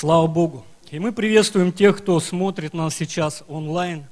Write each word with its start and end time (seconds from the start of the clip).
Слава 0.00 0.28
Богу. 0.28 0.64
И 0.92 1.00
мы 1.00 1.10
приветствуем 1.10 1.72
тех, 1.72 1.98
кто 1.98 2.20
смотрит 2.20 2.72
нас 2.72 2.94
сейчас 2.94 3.42
онлайн. 3.48 4.06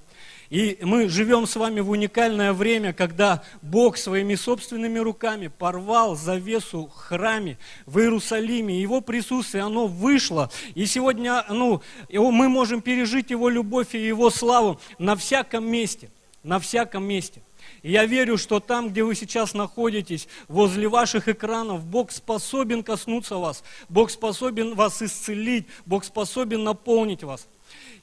И 0.51 0.79
мы 0.83 1.09
живем 1.09 1.47
с 1.47 1.55
вами 1.55 1.79
в 1.79 1.91
уникальное 1.91 2.53
время, 2.53 2.93
когда 2.93 3.45
Бог 3.63 3.97
своими 3.97 4.35
собственными 4.35 4.99
руками 4.99 5.47
порвал 5.47 6.17
завесу 6.17 6.91
храме 6.93 7.57
в 7.87 8.01
Иерусалиме. 8.01 8.83
Его 8.83 9.01
присутствие, 9.01 9.63
оно 9.63 9.87
вышло. 9.87 10.51
И 10.75 10.87
сегодня 10.87 11.45
ну, 11.49 11.81
мы 12.11 12.49
можем 12.49 12.81
пережить 12.81 13.31
Его 13.31 13.49
любовь 13.49 13.95
и 13.95 14.05
Его 14.05 14.31
славу 14.31 14.81
на 14.99 15.15
всяком 15.15 15.71
месте. 15.71 16.11
На 16.43 16.59
всяком 16.59 17.05
месте. 17.05 17.43
И 17.83 17.93
я 17.93 18.05
верю, 18.05 18.37
что 18.37 18.61
там, 18.61 18.91
где 18.91 19.05
вы 19.05 19.15
сейчас 19.15 19.55
находитесь, 19.55 20.29
возле 20.49 20.89
ваших 20.89 21.29
экранов, 21.29 21.85
Бог 21.85 22.11
способен 22.11 22.83
коснуться 22.83 23.37
вас, 23.37 23.63
Бог 23.89 24.11
способен 24.11 24.75
вас 24.75 25.03
исцелить, 25.03 25.67
Бог 25.85 26.05
способен 26.05 26.65
наполнить 26.65 27.23
вас. 27.23 27.47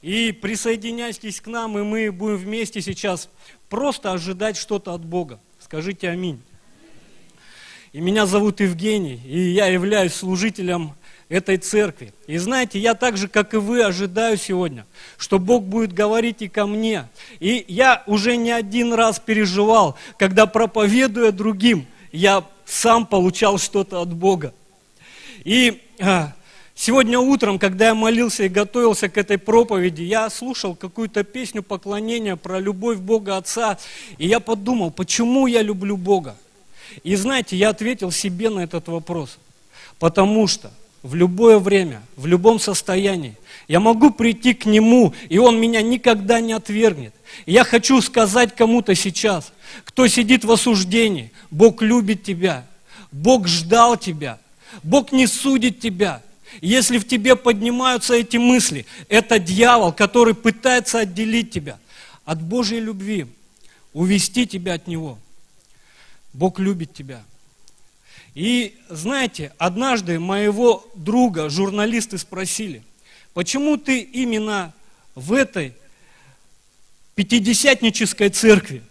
И 0.02 0.32
присоединяйтесь 0.32 1.40
к 1.40 1.46
нам, 1.46 1.78
и 1.78 1.82
мы 1.82 2.12
будем 2.12 2.36
вместе 2.36 2.82
сейчас 2.82 3.28
просто 3.68 4.12
ожидать 4.12 4.56
что-то 4.56 4.92
от 4.92 5.04
Бога. 5.04 5.40
Скажите 5.58 6.08
аминь. 6.08 6.42
И 7.92 8.00
меня 8.00 8.26
зовут 8.26 8.60
Евгений, 8.60 9.20
и 9.24 9.38
я 9.38 9.66
являюсь 9.66 10.14
служителем 10.14 10.94
этой 11.28 11.56
церкви. 11.56 12.12
И 12.26 12.36
знаете, 12.38 12.78
я 12.78 12.94
так 12.94 13.16
же, 13.16 13.28
как 13.28 13.54
и 13.54 13.56
вы, 13.56 13.82
ожидаю 13.82 14.36
сегодня, 14.36 14.86
что 15.16 15.38
Бог 15.38 15.64
будет 15.64 15.92
говорить 15.92 16.42
и 16.42 16.48
ко 16.48 16.66
мне. 16.66 17.08
И 17.40 17.64
я 17.68 18.02
уже 18.06 18.36
не 18.36 18.50
один 18.50 18.92
раз 18.92 19.18
переживал, 19.18 19.96
когда 20.18 20.46
проповедуя 20.46 21.32
другим, 21.32 21.86
я 22.12 22.44
сам 22.64 23.06
получал 23.06 23.58
что-то 23.58 24.00
от 24.00 24.12
Бога. 24.12 24.54
И 25.44 25.82
а, 26.00 26.32
сегодня 26.74 27.18
утром, 27.18 27.58
когда 27.58 27.88
я 27.88 27.94
молился 27.94 28.44
и 28.44 28.48
готовился 28.48 29.08
к 29.08 29.18
этой 29.18 29.38
проповеди, 29.38 30.02
я 30.02 30.30
слушал 30.30 30.74
какую-то 30.74 31.24
песню 31.24 31.62
поклонения 31.62 32.36
про 32.36 32.58
любовь 32.58 32.98
Бога 32.98 33.36
Отца, 33.36 33.78
и 34.18 34.26
я 34.26 34.40
подумал, 34.40 34.90
почему 34.90 35.46
я 35.46 35.62
люблю 35.62 35.96
Бога. 35.96 36.36
И 37.02 37.16
знаете, 37.16 37.56
я 37.56 37.70
ответил 37.70 38.10
себе 38.10 38.50
на 38.50 38.60
этот 38.60 38.88
вопрос. 38.88 39.38
Потому 39.98 40.46
что 40.46 40.70
в 41.04 41.14
любое 41.14 41.58
время, 41.58 42.02
в 42.16 42.26
любом 42.26 42.58
состоянии. 42.58 43.36
Я 43.68 43.78
могу 43.78 44.10
прийти 44.10 44.54
к 44.54 44.64
Нему, 44.64 45.14
и 45.28 45.38
Он 45.38 45.60
меня 45.60 45.82
никогда 45.82 46.40
не 46.40 46.54
отвергнет. 46.54 47.14
Я 47.44 47.62
хочу 47.62 48.00
сказать 48.00 48.56
кому-то 48.56 48.94
сейчас, 48.94 49.52
кто 49.84 50.06
сидит 50.08 50.44
в 50.44 50.50
осуждении, 50.50 51.30
Бог 51.50 51.82
любит 51.82 52.22
тебя, 52.22 52.66
Бог 53.12 53.46
ждал 53.46 53.98
тебя, 53.98 54.38
Бог 54.82 55.12
не 55.12 55.26
судит 55.26 55.78
тебя. 55.78 56.22
Если 56.62 56.96
в 56.98 57.06
тебе 57.06 57.36
поднимаются 57.36 58.14
эти 58.14 58.38
мысли, 58.38 58.86
это 59.10 59.38
дьявол, 59.38 59.92
который 59.92 60.34
пытается 60.34 61.00
отделить 61.00 61.50
тебя 61.50 61.78
от 62.24 62.40
Божьей 62.40 62.80
любви, 62.80 63.26
увести 63.92 64.46
тебя 64.46 64.74
от 64.74 64.86
Него. 64.86 65.18
Бог 66.32 66.58
любит 66.58 66.94
тебя. 66.94 67.22
И 68.34 68.76
знаете, 68.88 69.52
однажды 69.58 70.18
моего 70.18 70.84
друга 70.94 71.48
журналисты 71.48 72.18
спросили, 72.18 72.82
почему 73.32 73.76
ты 73.76 74.00
именно 74.00 74.74
в 75.14 75.32
этой 75.32 75.74
пятидесятнической 77.14 78.30
церкви? 78.30 78.82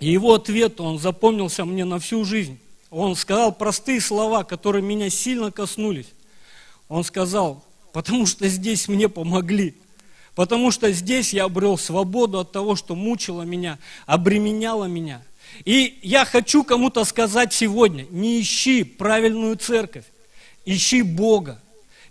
И 0.00 0.10
его 0.10 0.34
ответ, 0.34 0.80
он 0.80 0.98
запомнился 0.98 1.64
мне 1.64 1.84
на 1.84 2.00
всю 2.00 2.24
жизнь. 2.24 2.58
Он 2.90 3.14
сказал 3.14 3.52
простые 3.52 4.00
слова, 4.00 4.42
которые 4.42 4.82
меня 4.82 5.08
сильно 5.08 5.52
коснулись. 5.52 6.08
Он 6.88 7.04
сказал, 7.04 7.64
потому 7.92 8.26
что 8.26 8.48
здесь 8.48 8.88
мне 8.88 9.08
помогли. 9.08 9.74
Потому 10.34 10.70
что 10.70 10.92
здесь 10.92 11.32
я 11.32 11.44
обрел 11.44 11.78
свободу 11.78 12.40
от 12.40 12.52
того, 12.52 12.76
что 12.76 12.94
мучило 12.94 13.42
меня, 13.42 13.78
обременяло 14.04 14.86
меня– 14.86 15.22
и 15.64 15.98
я 16.02 16.24
хочу 16.24 16.64
кому-то 16.64 17.04
сказать 17.04 17.52
сегодня, 17.52 18.06
не 18.10 18.40
ищи 18.40 18.84
правильную 18.84 19.56
церковь, 19.56 20.04
ищи 20.64 21.02
Бога. 21.02 21.60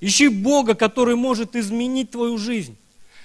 Ищи 0.01 0.28
Бога, 0.28 0.75
который 0.75 1.16
может 1.16 1.55
изменить 1.55 2.11
твою 2.11 2.38
жизнь. 2.38 2.75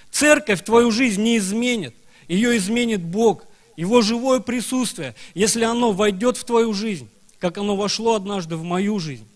Церковь 0.09 0.63
твою 0.63 0.91
жизнь 0.91 1.21
не 1.21 1.37
изменит, 1.37 1.95
ее 2.27 2.57
изменит 2.57 3.01
Бог, 3.01 3.45
Его 3.77 4.01
живое 4.01 4.39
присутствие, 4.39 5.15
если 5.33 5.63
оно 5.63 5.91
войдет 5.91 6.37
в 6.37 6.43
твою 6.43 6.73
жизнь, 6.73 7.09
как 7.39 7.57
оно 7.57 7.75
вошло 7.75 8.15
однажды 8.15 8.55
в 8.55 8.63
мою 8.63 8.99
жизнь. 8.99 9.27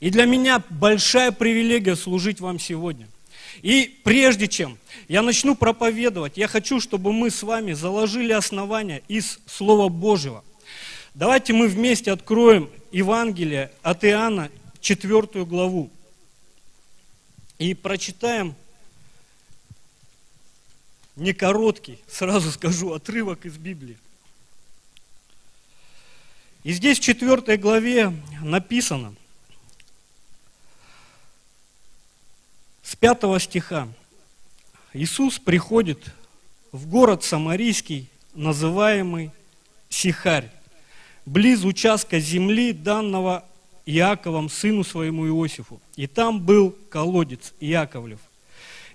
И 0.00 0.10
для 0.10 0.24
меня 0.24 0.62
большая 0.70 1.32
привилегия 1.32 1.96
служить 1.96 2.40
вам 2.40 2.58
сегодня. 2.58 3.08
И 3.60 4.00
прежде 4.02 4.48
чем 4.48 4.78
я 5.08 5.22
начну 5.22 5.54
проповедовать, 5.54 6.36
я 6.36 6.48
хочу, 6.48 6.80
чтобы 6.80 7.12
мы 7.12 7.30
с 7.30 7.42
вами 7.42 7.72
заложили 7.72 8.32
основания 8.32 9.02
из 9.08 9.40
Слова 9.46 9.88
Божьего. 9.88 10.42
Давайте 11.14 11.52
мы 11.52 11.68
вместе 11.68 12.12
откроем 12.12 12.70
Евангелие 12.90 13.70
от 13.82 14.04
Иоанна, 14.04 14.50
четвертую 14.80 15.44
главу, 15.44 15.90
и 17.58 17.74
прочитаем 17.74 18.54
не 21.14 21.34
короткий, 21.34 21.98
сразу 22.08 22.50
скажу, 22.50 22.92
отрывок 22.92 23.44
из 23.44 23.58
Библии. 23.58 23.98
И 26.64 26.72
здесь 26.72 26.98
в 26.98 27.02
четвертой 27.02 27.58
главе 27.58 28.12
написано– 28.40 29.14
с 32.82 32.96
5 32.96 33.40
стиха. 33.40 33.88
Иисус 34.92 35.38
приходит 35.38 35.98
в 36.72 36.86
город 36.86 37.24
Самарийский, 37.24 38.08
называемый 38.34 39.30
Сихарь, 39.88 40.50
близ 41.24 41.64
участка 41.64 42.18
земли, 42.18 42.72
данного 42.72 43.44
Иаковом, 43.86 44.48
сыну 44.48 44.84
своему 44.84 45.26
Иосифу. 45.26 45.80
И 45.96 46.06
там 46.06 46.40
был 46.40 46.76
колодец 46.88 47.52
Иаковлев. 47.60 48.20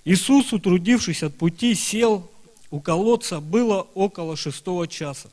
Иисус, 0.04 0.52
утрудившись 0.52 1.22
от 1.22 1.36
пути, 1.36 1.74
сел 1.74 2.30
у 2.70 2.80
колодца, 2.80 3.40
было 3.40 3.86
около 3.94 4.36
шестого 4.36 4.86
часа. 4.86 5.30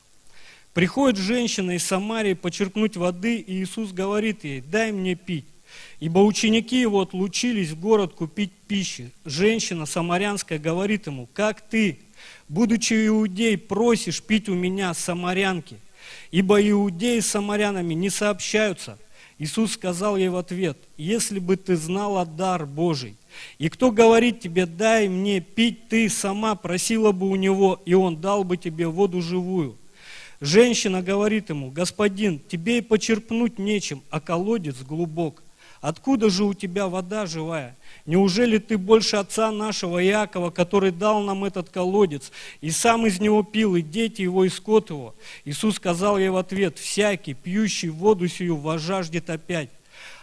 Приходит 0.74 1.18
женщина 1.18 1.76
из 1.76 1.84
Самарии 1.84 2.34
почерпнуть 2.34 2.96
воды, 2.96 3.38
и 3.38 3.62
Иисус 3.62 3.92
говорит 3.92 4.44
ей, 4.44 4.60
дай 4.60 4.92
мне 4.92 5.14
пить. 5.14 5.46
Ибо 6.00 6.18
ученики 6.20 6.80
его 6.80 7.00
отлучились 7.00 7.70
в 7.70 7.80
город 7.80 8.14
купить 8.14 8.52
пищи. 8.68 9.10
Женщина 9.24 9.86
самарянская 9.86 10.58
говорит 10.58 11.06
ему, 11.06 11.28
как 11.32 11.62
ты, 11.62 12.00
будучи 12.48 13.06
иудей, 13.06 13.56
просишь 13.56 14.22
пить 14.22 14.48
у 14.48 14.54
меня 14.54 14.92
самарянки? 14.94 15.78
Ибо 16.30 16.60
иудеи 16.68 17.20
с 17.20 17.26
самарянами 17.26 17.94
не 17.94 18.10
сообщаются. 18.10 18.98
Иисус 19.38 19.72
сказал 19.72 20.16
ей 20.16 20.28
в 20.28 20.36
ответ, 20.36 20.78
если 20.96 21.38
бы 21.38 21.56
ты 21.56 21.76
знала 21.76 22.24
дар 22.24 22.64
Божий, 22.64 23.16
и 23.58 23.68
кто 23.68 23.90
говорит 23.90 24.40
тебе, 24.40 24.64
дай 24.64 25.08
мне 25.08 25.40
пить, 25.40 25.88
ты 25.88 26.08
сама 26.08 26.54
просила 26.54 27.12
бы 27.12 27.28
у 27.28 27.36
него, 27.36 27.80
и 27.84 27.92
он 27.92 28.18
дал 28.18 28.44
бы 28.44 28.56
тебе 28.56 28.86
воду 28.86 29.20
живую. 29.20 29.76
Женщина 30.40 31.02
говорит 31.02 31.50
ему, 31.50 31.70
господин, 31.70 32.40
тебе 32.48 32.78
и 32.78 32.82
почерпнуть 32.82 33.58
нечем, 33.58 34.02
а 34.10 34.20
колодец 34.20 34.76
глубок. 34.82 35.42
Откуда 35.86 36.30
же 36.30 36.42
у 36.42 36.52
тебя 36.52 36.88
вода 36.88 37.26
живая? 37.26 37.76
Неужели 38.06 38.58
ты 38.58 38.76
больше 38.76 39.14
отца 39.18 39.52
нашего 39.52 40.04
Иакова, 40.04 40.50
который 40.50 40.90
дал 40.90 41.20
нам 41.20 41.44
этот 41.44 41.70
колодец, 41.70 42.32
и 42.60 42.72
сам 42.72 43.06
из 43.06 43.20
него 43.20 43.44
пил, 43.44 43.76
и 43.76 43.82
дети 43.82 44.22
его, 44.22 44.44
и 44.44 44.48
скот 44.48 44.90
его? 44.90 45.14
Иисус 45.44 45.76
сказал 45.76 46.18
ей 46.18 46.30
в 46.30 46.38
ответ, 46.38 46.76
всякий, 46.76 47.34
пьющий 47.34 47.90
воду 47.90 48.26
сию, 48.26 48.56
возжаждет 48.56 49.30
опять. 49.30 49.70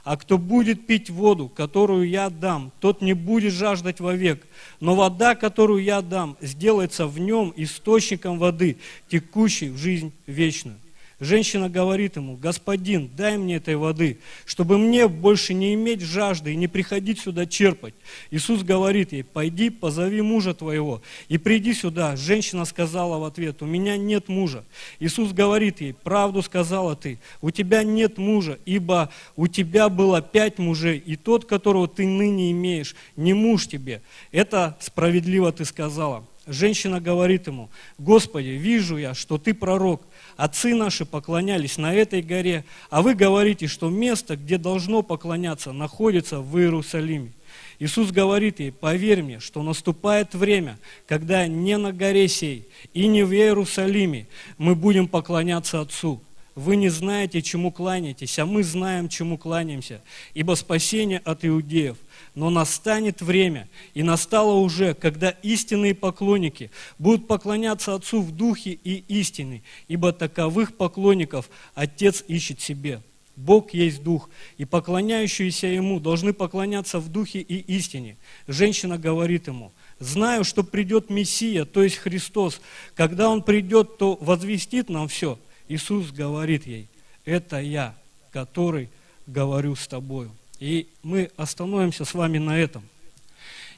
А 0.03 0.17
кто 0.17 0.37
будет 0.37 0.85
пить 0.85 1.09
воду, 1.09 1.47
которую 1.47 2.09
я 2.09 2.29
дам, 2.29 2.73
тот 2.81 3.01
не 3.01 3.13
будет 3.13 3.53
жаждать 3.53 4.01
вовек. 4.01 4.45
Но 4.81 4.95
вода, 4.95 5.33
которую 5.33 5.81
я 5.81 6.01
дам, 6.01 6.35
сделается 6.41 7.07
в 7.07 7.19
нем 7.19 7.53
источником 7.55 8.37
воды, 8.37 8.75
текущей 9.07 9.69
в 9.69 9.77
жизнь 9.77 10.11
вечную. 10.27 10.75
Женщина 11.23 11.69
говорит 11.69 12.17
ему, 12.17 12.35
господин, 12.35 13.09
дай 13.15 13.37
мне 13.37 13.55
этой 13.55 13.77
воды, 13.77 14.19
чтобы 14.45 14.77
мне 14.77 15.07
больше 15.07 15.53
не 15.53 15.73
иметь 15.73 16.01
жажды 16.01 16.51
и 16.51 16.57
не 16.57 16.67
приходить 16.67 17.19
сюда 17.19 17.45
черпать. 17.45 17.93
Иисус 18.29 18.63
говорит 18.63 19.13
ей, 19.13 19.23
пойди, 19.23 19.69
позови 19.69 20.21
мужа 20.21 20.53
твоего 20.53 21.01
и 21.29 21.37
приди 21.37 21.73
сюда. 21.73 22.17
Женщина 22.17 22.65
сказала 22.65 23.19
в 23.19 23.23
ответ, 23.23 23.61
у 23.61 23.65
меня 23.65 23.95
нет 23.95 24.27
мужа. 24.27 24.65
Иисус 24.99 25.31
говорит 25.31 25.79
ей, 25.79 25.93
правду 25.93 26.41
сказала 26.41 26.95
ты, 26.97 27.19
у 27.41 27.51
тебя 27.51 27.83
нет 27.83 28.17
мужа, 28.17 28.59
ибо 28.65 29.09
у 29.37 29.47
тебя 29.47 29.87
было 29.87 30.21
пять 30.21 30.59
мужей, 30.59 30.97
и 30.97 31.15
тот, 31.15 31.45
которого 31.45 31.87
ты 31.87 32.05
ныне 32.05 32.51
имеешь, 32.51 32.95
не 33.15 33.33
муж 33.33 33.67
тебе. 33.67 34.01
Это 34.33 34.77
справедливо 34.81 35.53
ты 35.53 35.63
сказала. 35.63 36.25
Женщина 36.45 36.99
говорит 36.99 37.47
ему, 37.47 37.69
Господи, 37.97 38.49
вижу 38.49 38.97
я, 38.97 39.13
что 39.13 39.37
ты 39.37 39.53
пророк. 39.53 40.01
Отцы 40.37 40.73
наши 40.73 41.05
поклонялись 41.05 41.77
на 41.77 41.93
этой 41.93 42.21
горе, 42.21 42.65
а 42.89 43.01
вы 43.01 43.13
говорите, 43.13 43.67
что 43.67 43.89
место, 43.89 44.35
где 44.35 44.57
должно 44.57 45.03
поклоняться, 45.03 45.71
находится 45.71 46.39
в 46.39 46.57
Иерусалиме. 46.57 47.31
Иисус 47.79 48.11
говорит 48.11 48.59
ей, 48.59 48.71
поверь 48.71 49.23
мне, 49.23 49.39
что 49.39 49.61
наступает 49.61 50.33
время, 50.33 50.77
когда 51.07 51.47
не 51.47 51.77
на 51.77 51.91
горе 51.91 52.27
сей 52.27 52.67
и 52.93 53.07
не 53.07 53.23
в 53.23 53.31
Иерусалиме 53.31 54.27
мы 54.57 54.75
будем 54.75 55.07
поклоняться 55.07 55.81
Отцу. 55.81 56.21
Вы 56.55 56.75
не 56.75 56.89
знаете, 56.89 57.41
чему 57.41 57.71
кланяетесь, 57.71 58.37
а 58.37 58.45
мы 58.45 58.63
знаем, 58.63 59.09
чему 59.09 59.37
кланяемся, 59.37 60.01
ибо 60.35 60.53
спасение 60.53 61.19
от 61.19 61.45
иудеев. 61.45 61.97
Но 62.35 62.49
настанет 62.49 63.21
время, 63.21 63.69
и 63.93 64.03
настало 64.03 64.53
уже, 64.53 64.93
когда 64.93 65.29
истинные 65.29 65.93
поклонники 65.93 66.71
будут 66.97 67.27
поклоняться 67.27 67.93
Отцу 67.93 68.21
в 68.21 68.31
духе 68.31 68.71
и 68.71 69.03
истине, 69.07 69.61
ибо 69.87 70.11
таковых 70.13 70.75
поклонников 70.75 71.49
Отец 71.75 72.23
ищет 72.27 72.59
себе. 72.59 73.01
Бог 73.35 73.73
есть 73.73 74.03
Дух, 74.03 74.29
и 74.57 74.65
поклоняющиеся 74.65 75.67
Ему 75.67 75.99
должны 75.99 76.33
поклоняться 76.33 76.99
в 76.99 77.09
Духе 77.09 77.39
и 77.39 77.57
истине. 77.75 78.15
Женщина 78.47 78.97
говорит 78.97 79.47
Ему, 79.47 79.71
знаю, 79.99 80.43
что 80.43 80.63
придет 80.63 81.09
Мессия, 81.09 81.65
то 81.65 81.81
есть 81.83 81.97
Христос. 81.97 82.61
Когда 82.93 83.29
Он 83.29 83.41
придет, 83.41 83.97
то 83.97 84.17
возвестит 84.21 84.89
нам 84.89 85.07
все. 85.07 85.39
Иисус 85.67 86.11
говорит 86.11 86.67
ей, 86.67 86.87
это 87.25 87.59
я, 87.59 87.95
который 88.31 88.89
говорю 89.25 89.75
с 89.75 89.87
тобою. 89.87 90.31
И 90.63 90.87
мы 91.03 91.29
остановимся 91.35 92.05
с 92.05 92.13
вами 92.13 92.37
на 92.37 92.57
этом. 92.57 92.87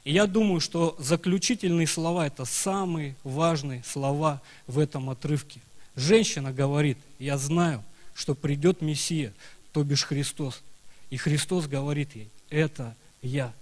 И 0.04 0.12
я 0.12 0.26
думаю, 0.26 0.60
что 0.60 0.94
заключительные 1.00 1.88
слова– 1.88 2.26
это 2.28 2.44
самые 2.44 3.16
важные 3.24 3.82
слова 3.84 4.40
в 4.68 4.78
этом 4.78 5.10
отрывке. 5.10 5.60
Женщина 5.96 6.52
говорит, 6.52 6.98
я 7.18 7.38
знаю– 7.38 7.82
что 8.16 8.34
придет 8.34 8.80
Мессия, 8.80 9.32
то 9.72 9.84
бишь 9.84 10.04
Христос. 10.04 10.62
И 11.10 11.18
Христос 11.18 11.66
говорит 11.66 12.16
ей, 12.16 12.30
это 12.48 12.96
я. 13.20 13.52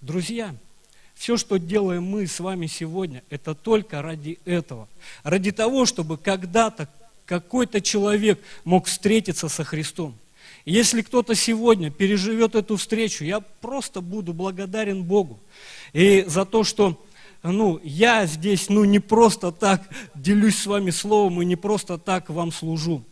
Друзья, 0.00 0.54
все, 1.14 1.36
что 1.36 1.58
делаем 1.58 2.02
мы 2.02 2.26
с 2.26 2.40
вами 2.40 2.66
сегодня, 2.66 3.22
это 3.30 3.54
только 3.54 4.02
ради 4.02 4.40
этого. 4.44 4.88
Ради 5.22 5.52
того, 5.52 5.86
чтобы 5.86 6.18
когда-то 6.18 6.88
какой-то 7.24 7.80
человек 7.80 8.40
мог 8.64 8.86
встретиться 8.86 9.48
со 9.48 9.62
Христом. 9.62 10.18
Если 10.64 11.02
кто-то 11.02 11.34
сегодня 11.34 11.90
переживет 11.90 12.54
эту 12.54 12.76
встречу, 12.76 13.24
я 13.24 13.40
просто 13.40 14.00
буду 14.00 14.32
благодарен 14.32 15.02
Богу. 15.02 15.38
И 15.92 16.24
за 16.26 16.44
то, 16.44 16.64
что 16.64 17.00
ну, 17.42 17.78
я 17.84 18.24
здесь 18.26 18.70
ну, 18.70 18.84
не 18.84 19.00
просто 19.00 19.52
так 19.52 19.82
делюсь 20.14 20.56
с 20.56 20.66
вами 20.66 20.90
словом 20.90 21.42
и 21.42 21.44
не 21.44 21.56
просто 21.56 21.98
так 21.98 22.30
вам 22.30 22.50
служу. 22.50 23.04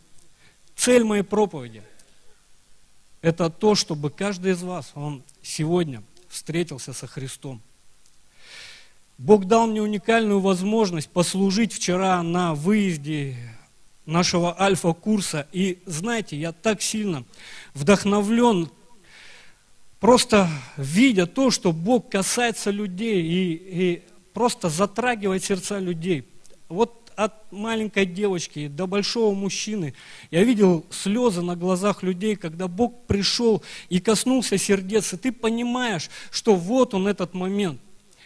Цель 0.75 1.03
моей 1.03 1.23
проповеди– 1.23 1.83
это 3.21 3.49
то, 3.51 3.75
чтобы 3.75 4.09
каждый 4.09 4.53
из 4.53 4.63
вас, 4.63 4.91
он 4.95 5.21
сегодня 5.43 6.01
встретился 6.29 6.93
со 6.93 7.05
Христом. 7.05 7.61
Бог 9.19 9.45
дал 9.45 9.67
мне 9.67 9.81
уникальную 9.81 10.39
возможность 10.39 11.09
послужить 11.09 11.71
вчера 11.71 12.21
на 12.23 12.55
выезде 12.55 13.37
нашего 14.05 14.59
альфа-курса. 14.61 15.47
И 15.51 15.79
знаете, 15.85 16.37
я 16.37 16.51
так 16.51 16.81
сильно 16.81 17.23
вдохновлен, 17.73 18.69
просто 19.99 20.49
видя 20.77 21.25
то, 21.25 21.51
что 21.51 21.71
Бог 21.71 22.09
касается 22.09 22.71
людей 22.71 23.23
и, 23.23 23.53
и 23.53 24.03
просто 24.33 24.69
затрагивает 24.69 25.43
сердца 25.43 25.79
людей. 25.79 26.27
Вот 26.69 27.03
от 27.15 27.51
маленькой 27.51 28.05
девочки 28.05 28.67
до 28.67 28.87
большого 28.87 29.33
мужчины. 29.33 29.93
Я 30.31 30.43
видел 30.43 30.85
слезы 30.89 31.41
на 31.41 31.55
глазах 31.55 32.03
людей, 32.03 32.35
когда 32.35 32.67
Бог 32.67 33.05
пришел 33.05 33.63
и 33.89 33.99
коснулся 33.99 34.57
сердец, 34.57 35.13
и 35.13 35.17
ты 35.17 35.31
понимаешь, 35.31 36.09
что 36.31 36.55
вот 36.55 36.93
он 36.93 37.07
этот 37.07 37.33
момент. 37.33 37.79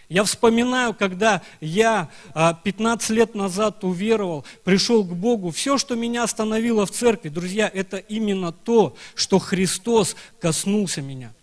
Я 0.09 0.23
вспоминаю, 0.23 0.93
когда 0.93 1.41
я 1.59 2.09
15 2.33 3.09
а, 3.09 3.13
лет 3.13 3.35
назад 3.35 3.83
уверовал, 3.83 4.45
пришел 4.63 5.03
к 5.03 5.13
Богу, 5.13 5.51
все, 5.51 5.77
что 5.77 5.95
меня 5.95 6.23
остановило 6.23 6.85
в 6.85 6.91
церкви, 6.91 7.27
друзья, 7.27 7.69
это 7.73 7.97
именно 7.97 8.53
то, 8.53 8.95
что 9.15 9.37
Христос 9.37 10.15
коснулся 10.39 11.01
меня. 11.01 11.33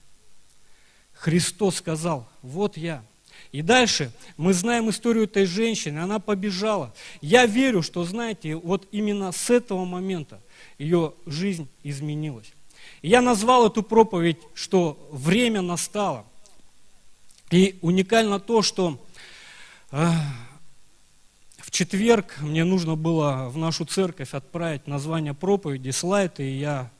Христос 1.12 1.76
сказал, 1.76 2.26
вот 2.40 2.78
я, 2.78 3.04
и 3.52 3.62
дальше 3.62 4.10
мы 4.36 4.52
знаем 4.52 4.90
историю 4.90 5.24
этой 5.24 5.44
женщины, 5.44 5.98
она 5.98 6.18
побежала. 6.18 6.92
Я 7.20 7.46
верю, 7.46 7.82
что, 7.82 8.02
знаете, 8.04 8.56
вот 8.56 8.88
именно 8.90 9.30
с 9.30 9.48
этого 9.48 9.84
момента 9.84 10.40
ее 10.78 11.14
жизнь 11.26 11.68
изменилась. 11.82 12.52
Я 13.00 13.20
назвал 13.20 13.66
эту 13.66 13.82
проповедь, 13.82 14.38
что 14.54 15.08
время 15.12 15.60
настало. 15.60 16.24
И 17.50 17.78
уникально 17.82 18.40
то, 18.40 18.62
что 18.62 19.04
э, 19.90 20.06
в 21.58 21.70
четверг 21.70 22.36
мне 22.40 22.64
нужно 22.64 22.96
было 22.96 23.48
в 23.48 23.58
нашу 23.58 23.84
церковь 23.84 24.34
отправить 24.34 24.86
название 24.86 25.34
проповеди, 25.34 25.90
слайд, 25.90 26.40
и 26.40 26.58
я 26.58 26.90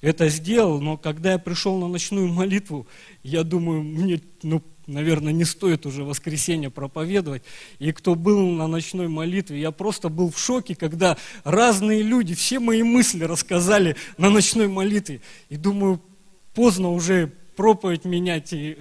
это 0.00 0.28
сделал, 0.28 0.80
но 0.80 0.96
когда 0.96 1.32
я 1.32 1.38
пришел 1.38 1.78
на 1.78 1.88
ночную 1.88 2.28
молитву, 2.28 2.86
я 3.22 3.44
думаю, 3.44 3.82
мне 3.82 4.20
ну, 4.42 4.62
наверное, 4.86 5.32
не 5.32 5.44
стоит 5.44 5.86
уже 5.86 6.04
воскресенье 6.04 6.70
проповедовать. 6.70 7.42
И 7.78 7.92
кто 7.92 8.14
был 8.14 8.40
на 8.50 8.66
ночной 8.66 9.08
молитве, 9.08 9.60
я 9.60 9.70
просто 9.70 10.08
был 10.08 10.30
в 10.30 10.38
шоке, 10.38 10.74
когда 10.74 11.16
разные 11.44 12.02
люди 12.02 12.34
все 12.34 12.58
мои 12.58 12.82
мысли 12.82 13.24
рассказали 13.24 13.96
на 14.18 14.30
ночной 14.30 14.68
молитве. 14.68 15.20
И 15.48 15.56
думаю, 15.56 16.00
поздно 16.54 16.90
уже 16.90 17.32
проповедь 17.54 18.04
менять. 18.04 18.52
И 18.52 18.78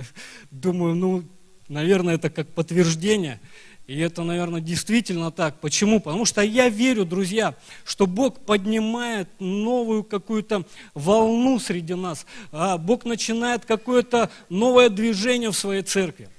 думаю, 0.52 0.96
ну, 0.96 1.24
наверное, 1.68 2.16
это 2.16 2.30
как 2.30 2.48
подтверждение– 2.50 3.40
и 3.92 4.00
это, 4.00 4.24
наверное, 4.24 4.62
действительно 4.62 5.32
так. 5.32 5.60
Почему? 5.60 6.00
Потому 6.00 6.24
что 6.24 6.42
я 6.42 6.70
верю, 6.70 7.04
друзья, 7.04 7.56
что 7.84 8.08
Бог 8.08 8.40
поднимает 8.40 9.28
новую 9.40 10.06
какую-то 10.06 10.66
волну 10.94 11.60
среди 11.60 11.94
нас. 11.94 12.26
А 12.54 12.78
Бог 12.78 13.04
начинает 13.04 13.66
какое-то 13.66 14.30
новое 14.48 14.88
движение 14.88 15.52
в 15.52 15.58
своей 15.58 15.82
церкви. 15.82 16.30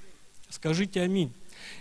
Скажите 0.49 1.03
аминь. 1.03 1.31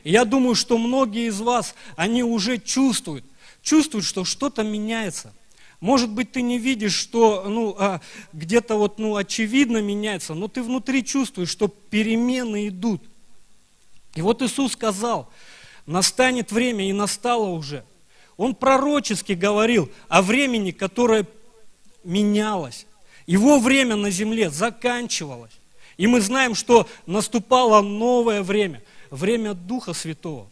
И 0.04 0.12
я 0.12 0.25
думаю, 0.25 0.56
что 0.56 0.77
многие 0.77 1.27
из 1.27 1.39
вас, 1.39 1.74
они 1.95 2.21
уже 2.21 2.57
чувствуют, 2.57 3.24
чувствуют, 3.62 4.06
что 4.06 4.25
что-то 4.25 4.64
меняется. 4.64 5.33
Может 5.81 6.11
быть, 6.11 6.31
ты 6.31 6.44
не 6.44 6.59
видишь, 6.59 6.94
что 6.94 7.45
ну, 7.50 7.76
а, 7.78 8.02
где-то 8.33 8.76
вот, 8.76 9.00
ну, 9.00 9.16
очевидно 9.16 9.81
меняется, 9.81 10.35
но 10.35 10.47
ты 10.47 10.61
внутри 10.61 11.04
чувствуешь, 11.04 11.50
что 11.50 11.68
перемены 11.68 12.68
идут. 12.68 13.02
И 14.14 14.21
вот 14.21 14.44
Иисус 14.44 14.73
сказал, 14.73 15.28
настанет 15.88 16.52
время, 16.52 16.88
и 16.88 16.94
настало 16.94 17.47
уже. 17.47 17.83
Он 18.38 18.54
пророчески 18.54 19.33
говорил 19.33 19.92
о 20.07 20.21
времени, 20.21 20.69
которое 20.69 21.26
менялось. 22.04 22.85
Его 23.26 23.57
время 23.57 23.95
на 23.95 24.11
земле 24.11 24.52
заканчивалось. 24.52 25.52
И 25.97 26.06
мы 26.06 26.21
знаем, 26.21 26.54
что 26.54 26.88
наступало 27.07 27.81
новое 27.81 28.44
время, 28.44 28.83
время 29.09 29.56
Духа 29.56 29.94
Святого. 29.94 30.47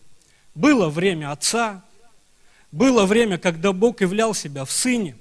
Было 0.55 0.89
время 0.89 1.31
Отца, 1.31 1.83
было 2.71 3.05
время, 3.05 3.37
когда 3.37 3.73
Бог 3.73 4.01
являл 4.01 4.33
себя 4.33 4.65
в 4.65 4.71
Сыне. 4.71 5.15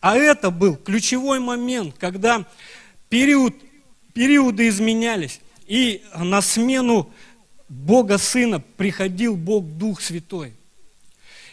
А 0.00 0.16
это 0.16 0.50
был 0.50 0.76
ключевой 0.76 1.40
момент, 1.40 1.96
когда 1.98 2.46
период, 3.08 3.54
периоды 4.14 4.68
изменялись, 4.68 5.40
и 5.66 6.02
на 6.16 6.40
смену 6.40 7.10
Бога 7.68 8.16
Сына 8.16 8.60
приходил 8.60 9.36
Бог 9.36 9.64
Дух 9.64 10.00
Святой. 10.00 10.54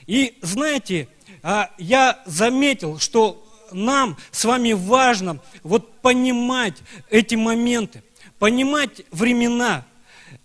И 0.06 0.38
знаете, 0.42 1.08
а, 1.42 1.72
я 1.78 2.22
заметил, 2.26 3.00
что 3.00 3.42
нам 3.72 4.18
с 4.32 4.46
вами 4.46 4.74
важно 4.74 5.40
вот 5.64 6.02
понимать 6.02 6.76
эти 7.10 7.36
моменты, 7.36 8.04
понимать 8.38 9.02
времена. 9.12 9.86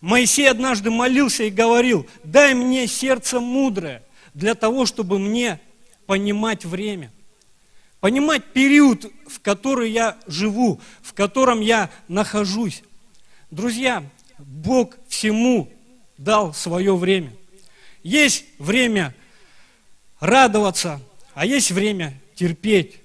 Моисей 0.01 0.51
однажды 0.51 0.91
молился 0.91 1.45
и 1.45 1.51
говорил, 1.51 2.07
дай 2.25 2.55
мне 2.55 2.87
сердце 2.87 3.39
мудрое 3.39 4.03
для 4.35 4.55
того, 4.55 4.87
чтобы 4.87 5.19
мне 5.19 5.61
понимать 6.07 6.65
время. 6.65 7.13
Понимать 8.01 8.45
период, 8.53 9.11
в 9.29 9.41
который 9.41 9.91
я 9.91 10.19
живу, 10.27 10.81
в 11.03 11.13
котором 11.13 11.61
я 11.61 11.91
нахожусь. 12.09 12.83
Друзья, 13.51 14.03
Бог 14.39 14.97
всему 15.09 15.71
дал 16.17 16.55
свое 16.55 16.97
время. 16.97 17.33
Есть 18.03 18.45
время 18.59 19.15
радоваться, 20.19 21.01
а 21.35 21.45
есть 21.45 21.71
время 21.71 22.19
терпеть. 22.35 22.97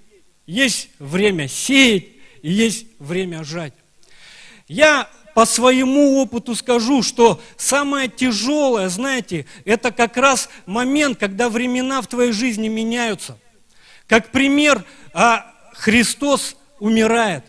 Есть 0.46 0.90
время 1.00 1.48
сеять 1.48 2.08
и 2.42 2.52
есть 2.52 2.86
время 3.00 3.44
жать. 3.44 3.74
Я 4.68 5.10
по 5.36 5.46
своему 5.46 6.22
опыту 6.22 6.56
скажу, 6.56 7.04
что 7.04 7.42
самое 7.58 8.08
тяжелое, 8.08 8.88
знаете, 8.88 9.46
это 9.66 9.92
как 9.92 10.16
раз 10.16 10.50
момент, 10.66 11.20
когда 11.20 11.50
времена 11.50 12.02
в 12.02 12.08
твоей 12.08 12.32
жизни 12.32 12.70
меняются. 12.70 13.38
Как 14.08 14.32
пример, 14.32 14.86
а 15.14 15.54
Христос 15.74 16.56
умирает. 16.80 17.44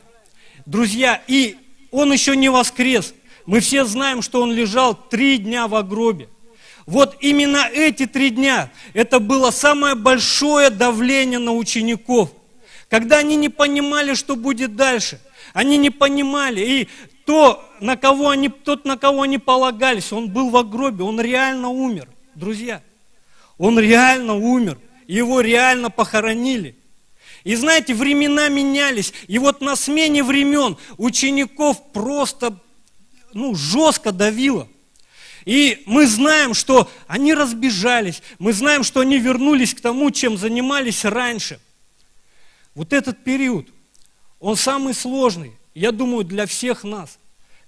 Друзья, 0.66 1.22
и 1.28 1.58
Он 1.92 2.12
еще 2.12 2.36
не 2.36 2.48
воскрес. 2.48 3.14
мы 3.46 3.60
все 3.60 3.84
знаем, 3.84 4.20
что 4.20 4.42
он 4.42 4.52
лежал 4.52 4.92
три 4.96 5.38
дня 5.38 5.68
в 5.68 5.80
гробе. 5.84 6.28
Вот 6.86 7.16
именно 7.20 7.68
эти 7.72 8.06
три 8.06 8.30
дня, 8.30 8.68
это 8.94 9.20
было 9.20 9.52
самое 9.52 9.94
большое 9.94 10.70
давление 10.70 11.38
на 11.38 11.52
учеников, 11.52 12.32
когда 12.88 13.18
они 13.18 13.36
не 13.36 13.48
понимали, 13.48 14.14
что 14.14 14.34
будет 14.34 14.74
дальше. 14.74 15.20
Они 15.52 15.78
не 15.78 15.90
понимали, 15.90 16.60
и 16.60 16.88
то, 17.26 17.68
на 17.80 17.96
кого 17.96 18.30
они, 18.30 18.48
тот, 18.48 18.84
на 18.84 18.96
кого 18.96 19.22
они 19.22 19.38
полагались, 19.38 20.12
он 20.12 20.30
был 20.30 20.48
в 20.50 20.70
гробе, 20.70 21.02
он 21.02 21.20
реально 21.20 21.68
умер, 21.68 22.08
друзья. 22.36 22.82
Он 23.58 23.78
реально 23.78 24.34
умер, 24.34 24.78
его 25.08 25.40
реально 25.40 25.90
похоронили. 25.90 26.76
И 27.42 27.56
знаете, 27.56 27.94
времена 27.94 28.48
менялись, 28.48 29.12
и 29.26 29.38
вот 29.38 29.60
на 29.60 29.74
смене 29.74 30.22
времен 30.22 30.76
учеников 30.98 31.92
просто 31.92 32.58
ну, 33.32 33.56
жестко 33.56 34.12
давило. 34.12 34.68
И 35.44 35.82
мы 35.86 36.06
знаем, 36.06 36.54
что 36.54 36.88
они 37.08 37.34
разбежались, 37.34 38.22
мы 38.38 38.52
знаем, 38.52 38.84
что 38.84 39.00
они 39.00 39.18
вернулись 39.18 39.74
к 39.74 39.80
тому, 39.80 40.12
чем 40.12 40.36
занимались 40.36 41.04
раньше. 41.04 41.58
Вот 42.74 42.92
этот 42.92 43.24
период, 43.24 43.68
он 44.38 44.56
самый 44.56 44.94
сложный, 44.94 45.52
я 45.80 45.92
думаю, 45.92 46.24
для 46.24 46.46
всех 46.46 46.84
нас. 46.84 47.18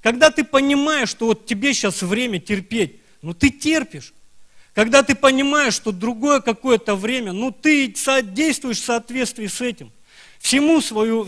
Когда 0.02 0.30
ты 0.30 0.42
понимаешь, 0.42 1.10
что 1.10 1.26
вот 1.26 1.44
тебе 1.44 1.74
сейчас 1.74 2.00
время 2.00 2.38
терпеть, 2.38 3.00
ну 3.20 3.34
ты 3.34 3.50
терпишь. 3.50 4.14
Когда 4.72 5.02
ты 5.02 5.14
понимаешь, 5.14 5.74
что 5.74 5.92
другое 5.92 6.40
какое-то 6.40 6.94
время, 6.94 7.32
ну 7.32 7.50
ты 7.50 7.88
действуешь 8.22 8.80
в 8.80 8.84
соответствии 8.84 9.46
с 9.46 9.60
этим. 9.60 9.92
Всему 10.38 10.80
свою, 10.80 11.26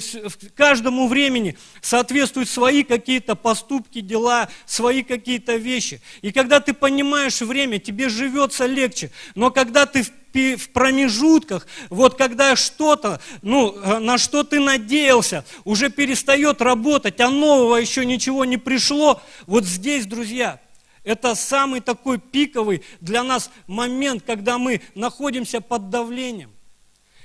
каждому 0.55 1.09
времени 1.09 1.59
соответствуют 1.83 2.49
свои 2.49 2.85
какие-то 2.85 3.35
поступки, 3.35 4.00
дела, 4.00 4.49
свои 4.67 5.02
какие-то 5.02 5.57
вещи. 5.57 6.00
И 6.23 6.31
когда 6.33 6.61
ты 6.61 6.73
понимаешь 6.73 7.40
время, 7.40 7.79
тебе 7.79 8.09
живется 8.09 8.67
легче. 8.67 9.11
Но 9.35 9.50
когда 9.50 9.87
ты 9.87 10.05
в 10.33 10.71
промежутках, 10.71 11.67
вот 11.88 12.17
когда 12.17 12.55
что-то, 12.55 13.21
ну, 13.43 13.75
э, 13.75 13.99
на 13.99 14.17
что 14.17 14.45
ты 14.45 14.61
надеялся, 14.61 15.45
уже 15.64 15.90
перестает 15.90 16.62
работать, 16.62 17.21
а 17.21 17.31
нового 17.31 17.76
еще 17.76 18.07
ничего 18.07 18.45
не 18.45 18.57
пришло, 18.57 19.21
вот 19.47 19.64
здесь, 19.64 20.07
друзья, 20.07 20.61
это 21.02 21.35
самый 21.35 21.81
такой 21.81 22.19
пиковый 22.19 22.83
для 23.00 23.25
нас 23.25 23.50
момент, 23.67 24.23
когда 24.25 24.57
мы 24.59 24.83
находимся 24.95 25.61
под 25.61 25.90
давлением. 25.90 26.52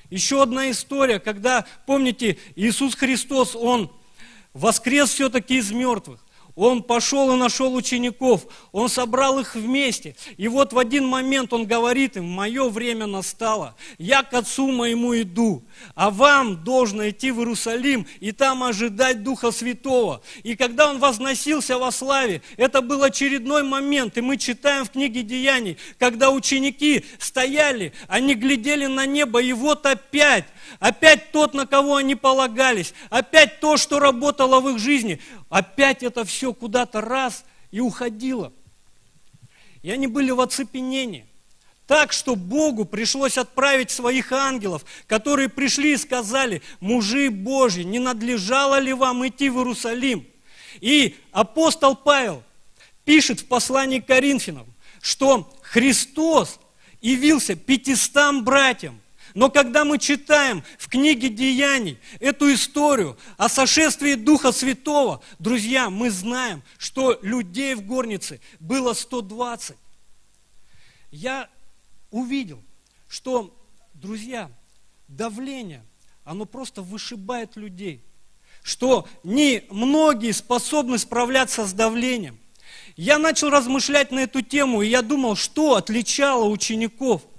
Еще 0.09 0.41
одна 0.41 0.71
история, 0.71 1.19
когда, 1.19 1.65
помните, 1.85 2.37
Иисус 2.55 2.95
Христос, 2.95 3.55
Он 3.55 3.91
воскрес 4.53 5.09
все-таки 5.09 5.57
из 5.57 5.71
мертвых. 5.71 6.24
Он 6.55 6.81
пошел 6.83 7.33
и 7.33 7.37
нашел 7.37 7.75
учеников, 7.75 8.47
он 8.71 8.87
собрал 8.87 9.39
их 9.39 9.55
вместе. 9.55 10.15
И 10.37 10.47
вот 10.47 10.71
в 10.71 10.79
один 10.79 11.05
момент 11.05 11.51
он 11.51 11.65
говорит 11.65 12.15
им, 12.15 12.25
мое 12.25 12.69
время 12.69 13.07
настало, 13.07 13.75
я 13.97 14.23
к 14.23 14.33
отцу 14.33 14.71
моему 14.71 15.19
иду, 15.19 15.65
а 15.95 16.09
вам 16.09 16.63
должно 16.63 17.09
идти 17.09 17.31
в 17.31 17.39
Иерусалим 17.39 18.07
и 18.21 18.31
там 18.31 18.63
ожидать 18.63 19.21
Духа 19.21 19.51
Святого. 19.51 20.21
И 20.43 20.55
когда 20.55 20.89
он 20.89 20.99
возносился 20.99 21.77
во 21.77 21.91
славе, 21.91 22.41
это 22.55 22.81
был 22.81 23.03
очередной 23.03 23.63
момент, 23.63 24.17
и 24.17 24.21
мы 24.21 24.37
читаем 24.37 24.85
в 24.85 24.91
книге 24.91 25.23
Деяний, 25.23 25.77
когда 25.99 26.31
ученики 26.31 27.03
стояли, 27.19 27.91
они 28.07 28.33
глядели 28.33 28.85
на 28.85 29.05
небо, 29.05 29.41
и 29.41 29.51
вот 29.51 29.85
опять 29.85 30.45
Опять 30.79 31.31
тот, 31.31 31.53
на 31.53 31.65
кого 31.65 31.97
они 31.97 32.15
полагались. 32.15 32.93
Опять 33.09 33.59
то, 33.59 33.77
что 33.77 33.99
работало 33.99 34.59
в 34.59 34.69
их 34.69 34.79
жизни. 34.79 35.19
Опять 35.49 36.03
это 36.03 36.25
все 36.25 36.53
куда-то 36.53 37.01
раз 37.01 37.45
и 37.71 37.79
уходило. 37.79 38.51
И 39.81 39.91
они 39.91 40.07
были 40.07 40.31
в 40.31 40.41
оцепенении. 40.41 41.25
Так 41.87 42.13
что 42.13 42.35
Богу 42.35 42.85
пришлось 42.85 43.37
отправить 43.37 43.91
своих 43.91 44.31
ангелов, 44.31 44.83
которые 45.05 45.49
пришли 45.49 45.93
и 45.93 45.97
сказали, 45.97 46.63
мужи 46.79 47.29
Божьи, 47.29 47.83
не 47.83 47.99
надлежало 47.99 48.79
ли 48.79 48.91
вам 48.93 49.27
идти 49.27 49.49
в 49.49 49.57
Иерусалим? 49.57 50.25
И 50.81 51.15
апостол 51.31 51.95
Павел 51.95 52.43
пишет 53.03 53.41
в 53.41 53.45
послании 53.45 53.99
к 53.99 54.07
Коринфянам, 54.07 54.65
что 54.99 55.53
Христос 55.61 56.59
явился 57.01 57.55
пятистам 57.55 58.43
братьям, 58.43 58.99
но 59.35 59.51
когда 59.51 59.83
мы 59.83 59.99
читаем 59.99 60.63
в 60.79 60.87
книге 60.87 61.27
Деяний 61.27 61.99
эту 62.21 62.53
историю 62.53 63.17
о 63.35 63.49
сошествии 63.49 64.13
Духа 64.13 64.53
Святого, 64.53 65.21
друзья, 65.39 65.89
мы 65.89 66.09
знаем, 66.09 66.63
что 66.77 67.19
людей 67.21 67.75
в 67.75 67.85
горнице 67.85 68.39
было 68.61 68.93
120. 68.93 69.75
Я 71.11 71.49
увидел, 72.11 72.63
что, 73.09 73.53
друзья, 73.93 74.49
давление, 75.09 75.83
оно 76.23 76.45
просто 76.45 76.81
вышибает 76.81 77.57
людей. 77.57 78.01
Что 78.63 79.05
не 79.25 79.65
многие 79.69 80.31
способны 80.31 80.97
справляться 80.97 81.65
с 81.67 81.73
давлением. 81.73 82.39
Я 82.95 83.17
начал 83.17 83.49
размышлять 83.49 84.11
на 84.11 84.19
эту 84.19 84.41
тему, 84.41 84.81
и 84.81 84.87
я 84.87 85.01
думал, 85.01 85.35
что 85.35 85.75
отличало 85.75 86.45
учеников– 86.45 87.21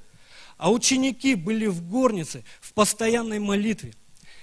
а 0.56 0.70
ученики 0.70 1.34
были 1.34 1.66
в 1.66 1.82
горнице, 1.88 2.44
в 2.60 2.72
постоянной 2.72 3.38
молитве. 3.38 3.94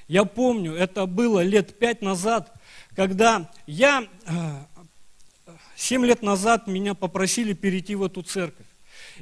Я 0.08 0.26
помню, 0.26 0.74
это 0.74 1.06
было 1.06 1.42
лет 1.42 1.80
пять 1.80 2.02
назад, 2.02 2.54
когда 2.96 3.50
я, 3.66 4.08
э, 4.26 5.52
семь 5.76 6.06
лет 6.06 6.22
назад 6.22 6.68
меня 6.68 6.94
попросили 6.94 7.54
перейти 7.54 7.96
в 7.96 8.04
эту 8.04 8.22
церковь. 8.22 8.68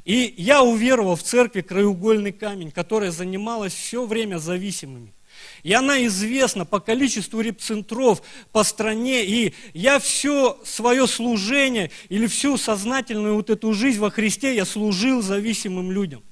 И 0.04 0.34
я 0.36 0.62
уверовал 0.62 1.16
в 1.16 1.22
церкви 1.22 1.60
«Краеугольный 1.60 2.32
камень», 2.32 2.70
которая 2.70 3.10
занималась 3.10 3.74
все 3.74 4.04
время 4.04 4.38
зависимыми. 4.38 5.14
И 5.62 5.72
она 5.72 6.04
известна 6.06 6.66
по 6.66 6.80
количеству 6.80 7.40
репцентров 7.40 8.22
по 8.50 8.64
стране. 8.64 9.24
И 9.24 9.54
я 9.72 9.98
все 9.98 10.58
свое 10.64 11.06
служение 11.06 11.90
или 12.08 12.26
всю 12.26 12.56
сознательную 12.56 13.36
вот 13.36 13.48
эту 13.50 13.72
жизнь 13.72 13.98
во 13.98 14.10
Христе 14.10 14.54
я 14.54 14.64
служил 14.64 15.22
зависимым 15.22 15.90
людям. 15.90 16.22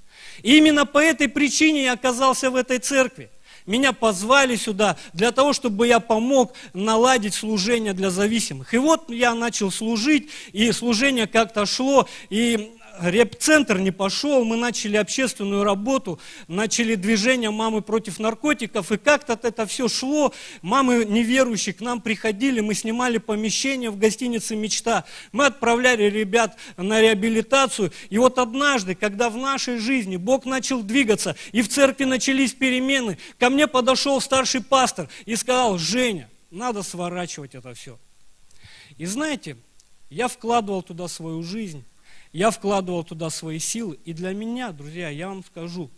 И 0.43 0.59
именно 0.59 0.87
по 0.87 0.99
этой 0.99 1.29
причине 1.29 1.85
я 1.85 1.93
оказался 1.93 2.51
в 2.51 2.57
этой 2.57 2.79
церкви. 2.79 3.31
Меня 3.67 3.93
позвали 3.93 4.57
сюда 4.57 4.97
для 5.13 5.33
того, 5.33 5.53
чтобы 5.53 5.87
я 5.87 6.01
помог 6.01 6.55
наладить 6.73 7.35
служение 7.35 7.93
для 7.93 8.11
зависимых. 8.11 8.75
И 8.75 8.79
вот 8.79 9.11
я 9.11 9.35
начал 9.35 9.71
служить, 9.71 10.31
и 10.53 10.73
служение 10.73 11.27
как-то 11.27 11.67
шло, 11.67 12.09
и 12.31 12.73
реп-центр 13.01 13.79
не 13.79 13.91
пошел, 13.91 14.45
мы 14.45 14.57
начали 14.57 14.97
общественную 14.97 15.65
работу, 15.65 16.21
начали 16.49 16.95
движение 16.95 17.51
мамы 17.51 17.83
против 17.83 18.19
наркотиков, 18.19 18.93
и 18.93 18.99
как-то 18.99 19.39
это 19.43 19.67
все 19.67 19.89
шло. 19.89 20.33
Мамы 20.63 21.05
неверующие 21.05 21.75
к 21.75 21.81
нам 21.81 22.01
приходили, 22.01 22.61
мы 22.61 22.75
снимали 22.75 23.19
помещение 23.19 23.91
в 23.91 23.99
гостинице 23.99 24.57
«Мечта», 24.57 25.05
мы 25.33 25.47
отправляли 25.47 26.05
ребят 26.05 26.57
на 26.77 27.01
реабилитацию. 27.01 27.93
И 28.09 28.19
вот 28.19 28.39
однажды, 28.39 28.95
когда 28.95 29.31
в 29.31 29.37
нашей 29.37 29.79
жизни 29.79 30.17
Бог 30.17 30.45
начал 30.45 30.83
двигаться, 30.83 31.37
и 31.53 31.63
в 31.63 31.69
церкви 31.69 32.05
начались 32.05 32.53
перемены, 32.53 33.19
ко 33.39 33.51
мне 33.51 33.67
подошел 33.67 34.21
старший 34.21 34.63
пастор 34.63 35.09
и 35.27 35.37
сказал, 35.37 35.79
Женя, 35.79 36.29
надо 36.51 36.83
сворачивать 36.83 37.55
это 37.55 37.75
все. 37.75 37.99
И 38.99 39.07
знаете, 39.07 39.57
я 40.11 40.29
вкладывал 40.29 40.83
туда 40.83 41.09
свою 41.09 41.43
жизнь, 41.43 41.85
я 42.33 42.51
вкладывал 42.51 43.05
туда 43.05 43.31
свои 43.31 43.59
силы, 43.59 43.99
и 44.05 44.13
для 44.13 44.33
меня, 44.33 44.73
друзья, 44.73 45.09
я 45.09 45.29
вам 45.29 45.45
скажу, 45.45 45.91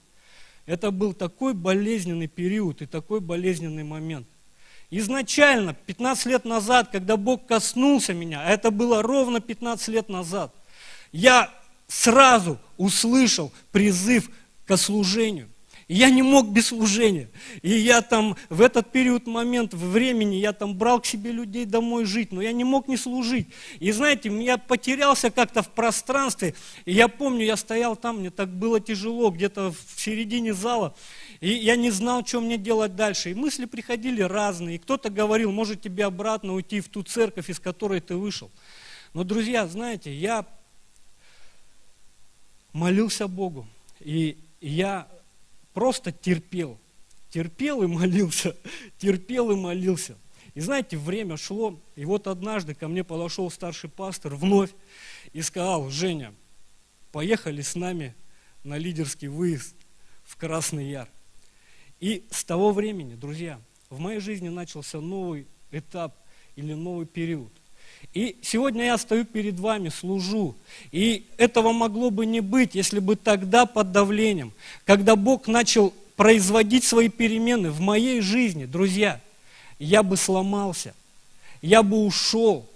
это 0.66 0.90
был 0.90 1.12
такой 1.12 1.54
болезненный 1.54 2.28
период 2.28 2.82
и 2.82 2.86
такой 2.86 3.20
болезненный 3.20 3.84
момент. 3.84 4.26
Изначально, 4.90 5.74
15 5.74 6.26
лет 6.26 6.44
назад, 6.44 6.90
когда 6.92 7.16
Бог 7.16 7.46
коснулся 7.46 8.14
меня, 8.14 8.42
а 8.42 8.50
это 8.50 8.70
было 8.70 9.02
ровно 9.02 9.40
15 9.40 9.88
лет 9.88 10.08
назад, 10.08 10.54
я 11.12 11.52
сразу 11.88 12.58
услышал 12.76 13.52
призыв 13.70 14.30
к 14.66 14.76
служению 14.76 15.48
я 15.94 16.10
не 16.10 16.22
мог 16.22 16.48
без 16.48 16.68
служения. 16.68 17.28
И 17.60 17.70
я 17.70 18.02
там 18.02 18.36
в 18.48 18.60
этот 18.60 18.90
период, 18.92 19.26
момент 19.26 19.74
времени, 19.74 20.36
я 20.36 20.52
там 20.52 20.74
брал 20.74 21.00
к 21.00 21.06
себе 21.06 21.32
людей 21.32 21.64
домой 21.64 22.04
жить, 22.04 22.32
но 22.32 22.40
я 22.40 22.52
не 22.52 22.64
мог 22.64 22.88
не 22.88 22.96
служить. 22.96 23.48
И 23.78 23.92
знаете, 23.92 24.30
я 24.42 24.58
потерялся 24.58 25.30
как-то 25.30 25.62
в 25.62 25.68
пространстве. 25.68 26.54
И 26.84 26.92
я 26.92 27.08
помню, 27.08 27.44
я 27.44 27.56
стоял 27.56 27.96
там, 27.96 28.20
мне 28.20 28.30
так 28.30 28.48
было 28.48 28.80
тяжело, 28.80 29.30
где-то 29.30 29.72
в 29.72 30.00
середине 30.00 30.54
зала. 30.54 30.94
И 31.40 31.50
я 31.50 31.76
не 31.76 31.90
знал, 31.90 32.24
что 32.24 32.40
мне 32.40 32.56
делать 32.56 32.96
дальше. 32.96 33.30
И 33.30 33.34
мысли 33.34 33.66
приходили 33.66 34.22
разные. 34.22 34.76
И 34.76 34.78
кто-то 34.78 35.10
говорил, 35.10 35.52
может 35.52 35.82
тебе 35.82 36.04
обратно 36.04 36.54
уйти 36.54 36.80
в 36.80 36.88
ту 36.88 37.02
церковь, 37.02 37.50
из 37.50 37.58
которой 37.58 38.00
ты 38.00 38.16
вышел. 38.16 38.50
Но, 39.12 39.24
друзья, 39.24 39.66
знаете, 39.66 40.14
я 40.14 40.46
молился 42.72 43.28
Богу. 43.28 43.66
И 44.00 44.38
я 44.60 45.06
просто 45.72 46.12
терпел. 46.12 46.78
Терпел 47.30 47.82
и 47.82 47.86
молился, 47.86 48.56
терпел 48.98 49.50
и 49.50 49.56
молился. 49.56 50.16
И 50.54 50.60
знаете, 50.60 50.98
время 50.98 51.36
шло, 51.36 51.80
и 51.96 52.04
вот 52.04 52.26
однажды 52.26 52.74
ко 52.74 52.88
мне 52.88 53.04
подошел 53.04 53.50
старший 53.50 53.88
пастор 53.88 54.34
вновь 54.34 54.70
и 55.32 55.40
сказал, 55.40 55.88
Женя, 55.88 56.34
поехали 57.10 57.62
с 57.62 57.74
нами 57.74 58.14
на 58.62 58.76
лидерский 58.76 59.28
выезд 59.28 59.74
в 60.24 60.36
Красный 60.36 60.90
Яр. 60.90 61.08
И 62.00 62.26
с 62.30 62.44
того 62.44 62.72
времени, 62.72 63.14
друзья, 63.14 63.60
в 63.88 63.98
моей 63.98 64.20
жизни 64.20 64.48
начался 64.48 65.00
новый 65.00 65.46
этап 65.70 66.18
или 66.56 66.74
новый 66.74 67.06
период. 67.06 67.52
И 68.14 68.36
сегодня 68.42 68.84
я 68.86 68.98
стою 68.98 69.24
перед 69.24 69.58
вами, 69.58 69.88
служу. 69.88 70.54
И 70.90 71.24
этого 71.38 71.72
могло 71.72 72.10
бы 72.10 72.26
не 72.26 72.40
быть, 72.40 72.74
если 72.74 72.98
бы 72.98 73.16
тогда 73.16 73.64
под 73.64 73.92
давлением, 73.92 74.52
когда 74.84 75.16
Бог 75.16 75.46
начал 75.46 75.94
производить 76.16 76.84
свои 76.84 77.08
перемены 77.08 77.70
в 77.70 77.80
моей 77.80 78.20
жизни, 78.20 78.66
друзья, 78.66 79.20
я 79.78 80.02
бы 80.02 80.16
сломался, 80.16 80.94
я 81.62 81.82
бы 81.82 82.04
ушел. 82.04 82.68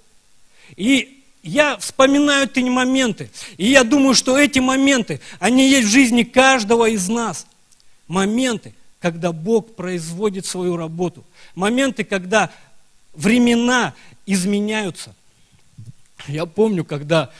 И 0.76 1.22
я 1.42 1.76
вспоминаю 1.76 2.48
эти 2.48 2.60
моменты, 2.60 3.30
и 3.56 3.66
я 3.66 3.84
думаю, 3.84 4.14
что 4.14 4.38
эти 4.38 4.58
моменты, 4.58 5.20
они 5.38 5.68
есть 5.70 5.86
в 5.86 5.90
жизни 5.90 6.24
каждого 6.24 6.88
из 6.88 7.08
нас. 7.08 7.46
Моменты, 8.08 8.74
когда 9.00 9.32
Бог 9.32 9.74
производит 9.76 10.46
свою 10.46 10.76
работу. 10.76 11.24
Моменты, 11.54 12.04
когда 12.04 12.50
времена 13.14 13.94
изменяются. 14.26 15.14
Я 16.28 16.46
помню, 16.46 16.84
когда 16.84 17.30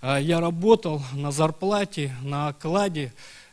а, 0.00 0.18
я 0.18 0.40
работал 0.40 1.02
на 1.14 1.32
зарплате, 1.32 2.14
на 2.22 2.48
окладе, 2.48 3.12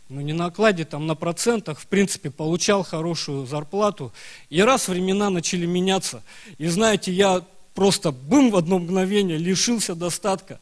ну 0.09 0.21
не 0.21 0.33
на 0.33 0.47
окладе, 0.47 0.83
там 0.83 1.07
на 1.07 1.15
процентах, 1.15 1.79
в 1.79 1.87
принципе, 1.87 2.29
получал 2.29 2.83
хорошую 2.83 3.45
зарплату. 3.45 4.11
И 4.49 4.61
раз 4.61 4.87
времена 4.87 5.29
начали 5.29 5.65
меняться, 5.65 6.23
и 6.57 6.67
знаете, 6.67 7.11
я 7.11 7.43
просто 7.73 8.11
бым 8.11 8.51
в 8.51 8.57
одно 8.57 8.79
мгновение 8.79 9.37
лишился 9.37 9.95
достатка. 9.95 10.59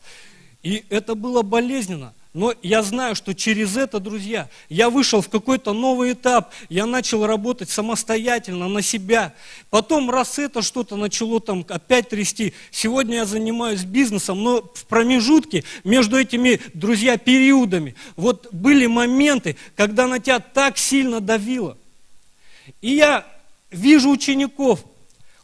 И 0.61 0.85
это 0.89 1.15
было 1.15 1.41
болезненно. 1.41 2.13
Но 2.39 2.53
я 2.61 2.83
знаю, 2.83 3.15
что 3.15 3.35
через 3.35 3.75
это, 3.75 3.99
друзья, 3.99 4.47
я 4.69 4.89
вышел 4.89 5.21
в 5.21 5.27
какой-то 5.27 5.73
новый 5.73 6.13
этап, 6.13 6.53
я 6.69 6.85
начал 6.85 7.25
работать 7.25 7.69
самостоятельно 7.69 8.69
на 8.69 8.81
себя. 8.81 9.33
Потом, 9.69 10.09
раз 10.09 10.39
это 10.39 10.61
что-то 10.61 10.95
начало 10.95 11.41
там 11.41 11.65
опять 11.67 12.07
трясти, 12.07 12.53
сегодня 12.71 13.17
я 13.17 13.25
занимаюсь 13.25 13.83
бизнесом, 13.83 14.41
но 14.41 14.61
в 14.73 14.85
промежутке 14.85 15.65
между 15.83 16.17
этими, 16.17 16.61
друзья, 16.73 17.17
периодами, 17.17 17.93
вот 18.15 18.47
были 18.53 18.85
моменты, 18.85 19.57
когда 19.75 20.07
на 20.07 20.19
тебя 20.19 20.39
так 20.39 20.77
сильно 20.77 21.19
давило. 21.19 21.77
И 22.79 22.95
я 22.95 23.27
вижу 23.69 24.09
учеников, 24.09 24.85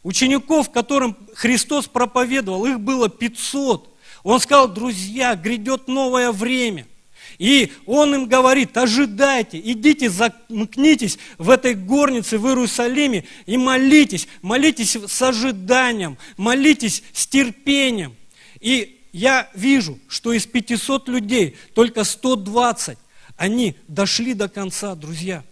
учеников, 0.02 0.70
которым 0.70 1.14
Христос 1.34 1.88
проповедовал, 1.88 2.64
их 2.64 2.80
было 2.80 3.10
500. 3.10 3.95
Он 4.26 4.40
сказал, 4.40 4.66
друзья, 4.66 5.36
грядет 5.36 5.86
новое 5.86 6.32
время. 6.32 6.88
И 7.38 7.72
он 7.86 8.12
им 8.12 8.26
говорит, 8.26 8.76
ожидайте, 8.76 9.60
идите, 9.60 10.10
замкнитесь 10.10 11.16
в 11.38 11.48
этой 11.48 11.74
горнице 11.74 12.36
в 12.36 12.48
Иерусалиме 12.48 13.24
и 13.46 13.56
молитесь, 13.56 14.26
молитесь 14.42 14.96
с 14.96 15.22
ожиданием, 15.22 16.18
молитесь 16.36 17.04
с 17.12 17.28
терпением. 17.28 18.16
И 18.58 19.00
я 19.12 19.48
вижу, 19.54 19.96
что 20.08 20.32
из 20.32 20.44
500 20.44 21.06
людей 21.06 21.56
только 21.72 22.02
120, 22.02 22.98
они 23.36 23.76
дошли 23.86 24.34
до 24.34 24.48
конца, 24.48 24.96
друзья. 24.96 25.44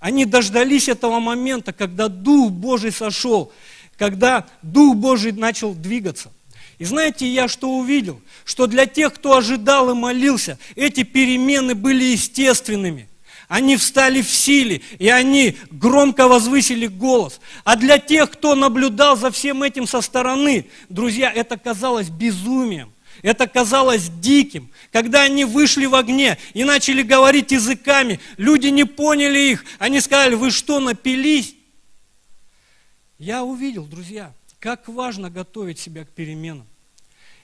Они 0.00 0.24
дождались 0.24 0.88
этого 0.88 1.20
момента, 1.20 1.74
когда 1.74 2.08
Дух 2.08 2.52
Божий 2.52 2.90
сошел, 2.90 3.52
когда 3.98 4.46
Дух 4.62 4.96
Божий 4.96 5.32
начал 5.32 5.74
двигаться. 5.74 6.32
И 6.78 6.84
знаете, 6.84 7.26
я 7.26 7.48
что 7.48 7.70
увидел? 7.70 8.20
Что 8.44 8.66
для 8.66 8.86
тех, 8.86 9.14
кто 9.14 9.36
ожидал 9.36 9.90
и 9.90 9.94
молился, 9.94 10.58
эти 10.74 11.02
перемены 11.02 11.74
были 11.74 12.04
естественными. 12.04 13.08
Они 13.48 13.76
встали 13.76 14.22
в 14.22 14.30
силе, 14.30 14.82
и 14.98 15.08
они 15.08 15.56
громко 15.70 16.26
возвысили 16.26 16.88
голос. 16.88 17.40
А 17.64 17.76
для 17.76 17.98
тех, 17.98 18.30
кто 18.32 18.54
наблюдал 18.54 19.16
за 19.16 19.30
всем 19.30 19.62
этим 19.62 19.86
со 19.86 20.00
стороны, 20.00 20.66
друзья, 20.88 21.32
это 21.32 21.56
казалось 21.56 22.08
безумием. 22.10 22.92
Это 23.22 23.46
казалось 23.46 24.08
диким. 24.08 24.68
Когда 24.92 25.22
они 25.22 25.44
вышли 25.44 25.86
в 25.86 25.94
огне 25.94 26.38
и 26.54 26.64
начали 26.64 27.02
говорить 27.02 27.52
языками, 27.52 28.20
люди 28.36 28.66
не 28.66 28.84
поняли 28.84 29.38
их. 29.38 29.64
Они 29.78 30.00
сказали, 30.00 30.34
вы 30.34 30.50
что, 30.50 30.80
напились? 30.80 31.54
Я 33.18 33.44
увидел, 33.44 33.84
друзья, 33.84 34.32
как 34.60 34.88
важно 34.88 35.30
готовить 35.30 35.78
себя 35.78 36.04
к 36.04 36.08
переменам. 36.08 36.66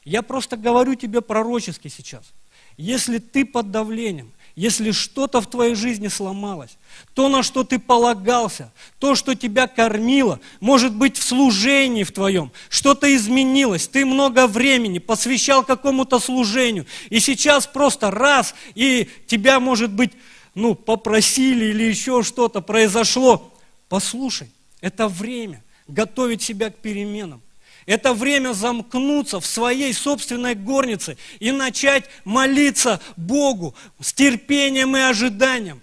Я 0.05 0.23
просто 0.23 0.57
говорю 0.57 0.95
тебе 0.95 1.21
пророчески 1.21 1.89
сейчас. 1.89 2.33
Если 2.77 3.19
ты 3.19 3.45
под 3.45 3.71
давлением, 3.71 4.33
если 4.57 4.91
что-то 4.91 5.41
в 5.41 5.49
твоей 5.49 5.75
жизни 5.75 6.09
сломалось, 6.09 6.77
то, 7.15 7.29
на 7.29 7.43
что 7.43 7.65
ты 7.65 7.79
полагался, 7.79 8.73
то, 8.99 9.15
что 9.15 9.35
тебя 9.35 9.67
кормило, 9.67 10.41
может 10.61 10.95
быть, 10.95 11.17
в 11.17 11.23
служении 11.23 12.03
в 12.03 12.13
твоем, 12.13 12.51
что-то 12.69 13.15
изменилось, 13.15 13.89
ты 13.89 14.05
много 14.05 14.47
времени 14.47 14.99
посвящал 14.99 15.65
какому-то 15.65 16.19
служению, 16.19 16.87
и 17.09 17.21
сейчас 17.21 17.67
просто 17.67 18.11
раз, 18.11 18.55
и 18.75 19.09
тебя, 19.27 19.61
может 19.61 19.93
быть, 19.93 20.13
ну, 20.55 20.75
попросили 20.75 21.67
или 21.67 21.85
еще 21.85 22.23
что-то 22.23 22.61
произошло. 22.61 23.55
Послушай, 23.89 24.51
это 24.81 25.09
время– 25.09 25.63
готовить 25.89 26.43
себя 26.43 26.71
к 26.71 26.77
переменам. 26.77 27.43
Это 27.87 28.15
время 28.15 28.53
замкнуться 28.53 29.41
в 29.41 29.47
своей 29.47 29.93
собственной 29.93 30.55
горнице 30.55 31.17
и 31.41 31.51
начать 31.51 32.09
молиться 32.25 33.01
Богу 33.17 33.75
с 34.01 34.13
терпением 34.13 34.97
и 34.97 35.01
ожиданием. 35.01 35.83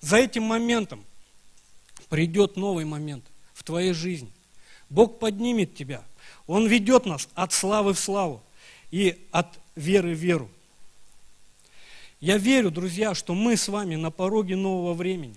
За 0.00 0.16
этим 0.16 0.44
моментом 0.44 1.04
придет 2.08 2.56
новый 2.56 2.84
момент 2.84 3.24
в 3.52 3.62
твоей 3.62 3.92
жизни. 3.92 4.32
Бог 4.88 5.18
поднимет 5.18 5.74
тебя. 5.74 6.02
Он 6.46 6.66
ведет 6.66 7.04
нас 7.04 7.28
от 7.34 7.52
славы 7.52 7.92
в 7.92 7.98
славу 7.98 8.42
и 8.90 9.26
от 9.30 9.58
веры 9.76 10.14
в 10.14 10.18
веру. 10.18 10.50
Я 12.20 12.38
верю, 12.38 12.70
друзья, 12.70 13.14
что 13.14 13.34
мы 13.34 13.56
с 13.56 13.68
вами 13.68 13.96
на 13.96 14.10
пороге 14.10 14.56
нового 14.56 14.94
времени. 14.94 15.36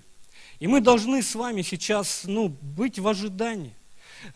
И 0.59 0.67
мы 0.67 0.79
должны 0.79 1.21
с 1.21 1.35
вами 1.35 1.63
сейчас 1.63 2.23
ну, 2.25 2.47
быть 2.47 2.97
в 2.97 3.07
ожидании. 3.07 3.73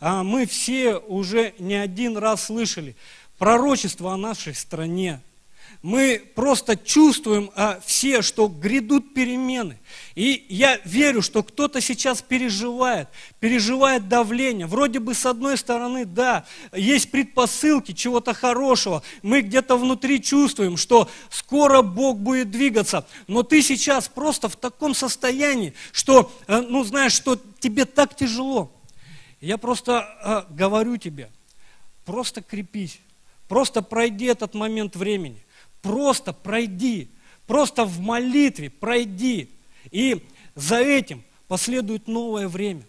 А 0.00 0.22
мы 0.22 0.46
все 0.46 0.96
уже 0.96 1.54
не 1.58 1.74
один 1.74 2.16
раз 2.16 2.46
слышали 2.46 2.96
пророчество 3.38 4.12
о 4.12 4.16
нашей 4.16 4.54
стране. 4.54 5.20
Мы 5.82 6.20
просто 6.34 6.76
чувствуем 6.76 7.50
а, 7.54 7.78
все, 7.84 8.22
что 8.22 8.48
грядут 8.48 9.14
перемены. 9.14 9.78
И 10.14 10.44
я 10.48 10.80
верю, 10.84 11.22
что 11.22 11.42
кто-то 11.42 11.80
сейчас 11.80 12.22
переживает, 12.22 13.08
переживает 13.40 14.08
давление. 14.08 14.66
Вроде 14.66 14.98
бы 14.98 15.14
с 15.14 15.26
одной 15.26 15.56
стороны, 15.56 16.04
да, 16.04 16.44
есть 16.72 17.10
предпосылки 17.10 17.92
чего-то 17.92 18.34
хорошего. 18.34 19.02
Мы 19.22 19.42
где-то 19.42 19.76
внутри 19.76 20.20
чувствуем, 20.22 20.76
что 20.76 21.08
скоро 21.30 21.82
Бог 21.82 22.18
будет 22.18 22.50
двигаться. 22.50 23.06
Но 23.28 23.42
ты 23.42 23.62
сейчас 23.62 24.08
просто 24.08 24.48
в 24.48 24.56
таком 24.56 24.94
состоянии, 24.94 25.74
что, 25.92 26.32
э, 26.48 26.62
ну 26.62 26.82
знаешь, 26.84 27.12
что 27.12 27.38
тебе 27.60 27.84
так 27.84 28.16
тяжело. 28.16 28.72
Я 29.46 29.58
просто 29.58 30.08
э, 30.24 30.52
говорю 30.52 30.96
тебе, 30.96 31.30
просто 32.04 32.42
крепись, 32.42 32.98
просто 33.46 33.80
пройди 33.80 34.24
этот 34.24 34.54
момент 34.54 34.96
времени, 34.96 35.40
просто 35.82 36.32
пройди, 36.32 37.08
просто 37.46 37.84
в 37.84 38.00
молитве 38.00 38.70
пройди. 38.70 39.48
И 39.92 40.26
за 40.56 40.80
этим 40.80 41.22
последует 41.46 42.08
новое 42.08 42.48
время. 42.48 42.82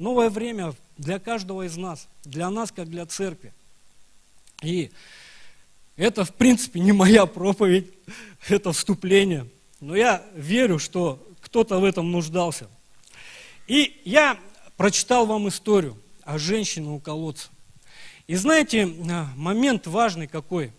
Новое 0.00 0.30
время 0.30 0.74
для 0.98 1.20
каждого 1.20 1.64
из 1.64 1.76
нас, 1.76 2.08
для 2.24 2.50
нас, 2.50 2.72
как 2.72 2.88
для 2.90 3.06
церкви. 3.06 3.52
И 4.62 4.90
это, 5.94 6.24
в 6.24 6.34
принципе, 6.34 6.80
не 6.80 6.90
моя 6.90 7.24
проповедь, 7.24 7.86
это 8.48 8.72
вступление. 8.72 9.46
Но 9.78 9.94
я 9.94 10.24
верю, 10.34 10.80
что 10.80 11.24
кто-то 11.40 11.78
в 11.78 11.84
этом 11.84 12.10
нуждался. 12.10 12.66
И 13.68 14.00
я 14.04 14.36
прочитал 14.80 15.26
вам 15.26 15.46
историю 15.46 15.94
о 16.22 16.38
женщине 16.38 16.88
у 16.88 16.98
колодца. 16.98 17.50
И 18.26 18.34
знаете, 18.34 18.90
а, 19.10 19.28
момент 19.36 19.86
важный 19.86 20.26
какой, 20.26 20.72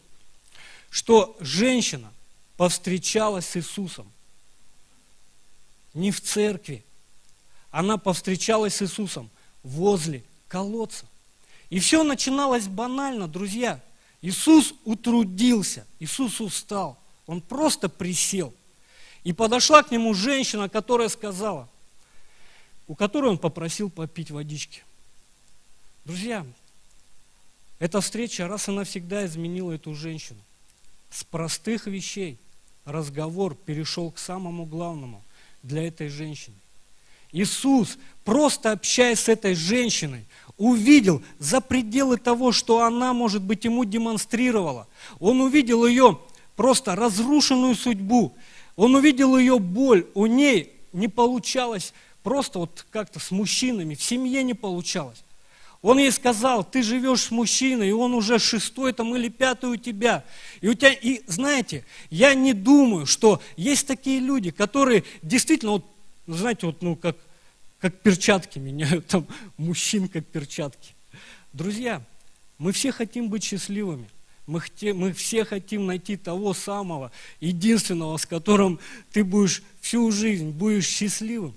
что 0.89 1.37
женщина 1.39 2.11
повстречалась 2.57 3.45
с 3.45 3.57
Иисусом 3.57 4.11
не 5.93 6.09
в 6.09 6.19
церкви, 6.19 6.83
она 7.69 7.99
повстречалась 7.99 8.77
с 8.77 8.81
Иисусом 8.81 9.29
возле 9.61 10.23
колодца. 10.47 11.05
И 11.69 11.77
все 11.77 12.01
начиналось 12.01 12.67
банально, 12.67 13.27
друзья. 13.27 13.79
Иисус 14.23 14.73
утрудился, 14.83 15.85
Иисус 15.99 16.41
устал, 16.41 16.97
Он 17.27 17.39
просто 17.39 17.87
присел. 17.87 18.51
И 19.23 19.31
подошла 19.31 19.83
к 19.83 19.91
нему 19.91 20.15
женщина, 20.15 20.69
которая 20.69 21.09
сказала, 21.09 21.69
у 22.91 22.95
которой 22.95 23.27
он 23.27 23.37
попросил 23.37 23.89
попить 23.89 24.31
водички. 24.31 24.83
Друзья, 26.03 26.45
эта 27.79 28.01
встреча 28.01 28.49
раз 28.49 28.67
и 28.67 28.71
навсегда 28.71 29.25
изменила 29.25 29.71
эту 29.71 29.95
женщину. 29.95 30.41
С 31.09 31.23
простых 31.23 31.87
вещей 31.87 32.37
разговор 32.83 33.55
перешел 33.55 34.11
к 34.11 34.19
самому 34.19 34.65
главному 34.65 35.23
для 35.63 35.87
этой 35.87 36.09
женщины. 36.09 36.57
Иисус, 37.31 37.97
просто 38.25 38.73
общаясь 38.73 39.21
с 39.21 39.29
этой 39.29 39.55
женщиной, 39.55 40.25
увидел 40.57 41.23
за 41.39 41.61
пределы 41.61 42.17
того, 42.17 42.51
что 42.51 42.83
она, 42.83 43.13
может 43.13 43.41
быть, 43.41 43.63
ему 43.63 43.85
демонстрировала. 43.85 44.85
Он 45.21 45.39
увидел 45.39 45.87
ее 45.87 46.19
просто 46.57 46.97
разрушенную 46.97 47.75
судьбу. 47.75 48.35
Он 48.75 48.95
увидел 48.95 49.37
ее 49.37 49.59
боль. 49.59 50.07
У 50.13 50.25
ней 50.25 50.73
не 50.91 51.07
получалось 51.07 51.93
просто 52.23 52.59
вот 52.59 52.85
как-то 52.91 53.19
с 53.19 53.31
мужчинами, 53.31 53.95
в 53.95 54.03
семье 54.03 54.43
не 54.43 54.53
получалось. 54.53 55.23
Он 55.81 55.97
ей 55.97 56.11
сказал, 56.11 56.63
ты 56.63 56.83
живешь 56.83 57.23
с 57.23 57.31
мужчиной, 57.31 57.89
и 57.89 57.93
он 57.93 58.13
уже 58.13 58.37
шестой 58.37 58.93
там 58.93 59.15
или 59.15 59.29
пятый 59.29 59.71
у 59.71 59.75
тебя. 59.77 60.23
И 60.61 60.67
у 60.67 60.75
тебя, 60.75 60.93
и 60.93 61.23
знаете, 61.25 61.85
я 62.11 62.35
не 62.35 62.53
думаю, 62.53 63.07
что 63.07 63.41
есть 63.57 63.87
такие 63.87 64.19
люди, 64.19 64.51
которые 64.51 65.03
действительно, 65.23 65.71
вот, 65.73 65.85
знаете, 66.27 66.67
вот, 66.67 66.83
ну, 66.83 66.95
как, 66.95 67.17
как 67.79 67.99
перчатки 67.99 68.59
меняют, 68.59 69.07
там, 69.07 69.25
мужчин 69.57 70.07
как 70.07 70.25
перчатки. 70.27 70.93
Друзья, 71.51 72.03
мы 72.59 72.73
все 72.73 72.91
хотим 72.91 73.29
быть 73.29 73.43
счастливыми. 73.43 74.07
Мы, 74.45 74.59
хотим, 74.59 74.99
мы 74.99 75.13
все 75.13 75.45
хотим 75.45 75.87
найти 75.87 76.15
того 76.15 76.53
самого, 76.53 77.11
единственного, 77.39 78.17
с 78.17 78.25
которым 78.27 78.79
ты 79.11 79.23
будешь 79.23 79.63
всю 79.81 80.11
жизнь, 80.11 80.49
будешь 80.49 80.87
счастливым. 80.87 81.55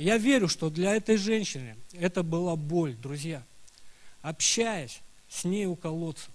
Я 0.00 0.16
верю, 0.16 0.48
что 0.48 0.70
для 0.70 0.96
этой 0.96 1.18
женщины 1.18 1.76
это 1.92 2.22
была 2.22 2.56
боль, 2.56 2.94
друзья. 2.94 3.44
Общаясь 4.22 5.02
с 5.28 5.44
ней 5.44 5.66
у 5.66 5.76
колодца, 5.76 6.30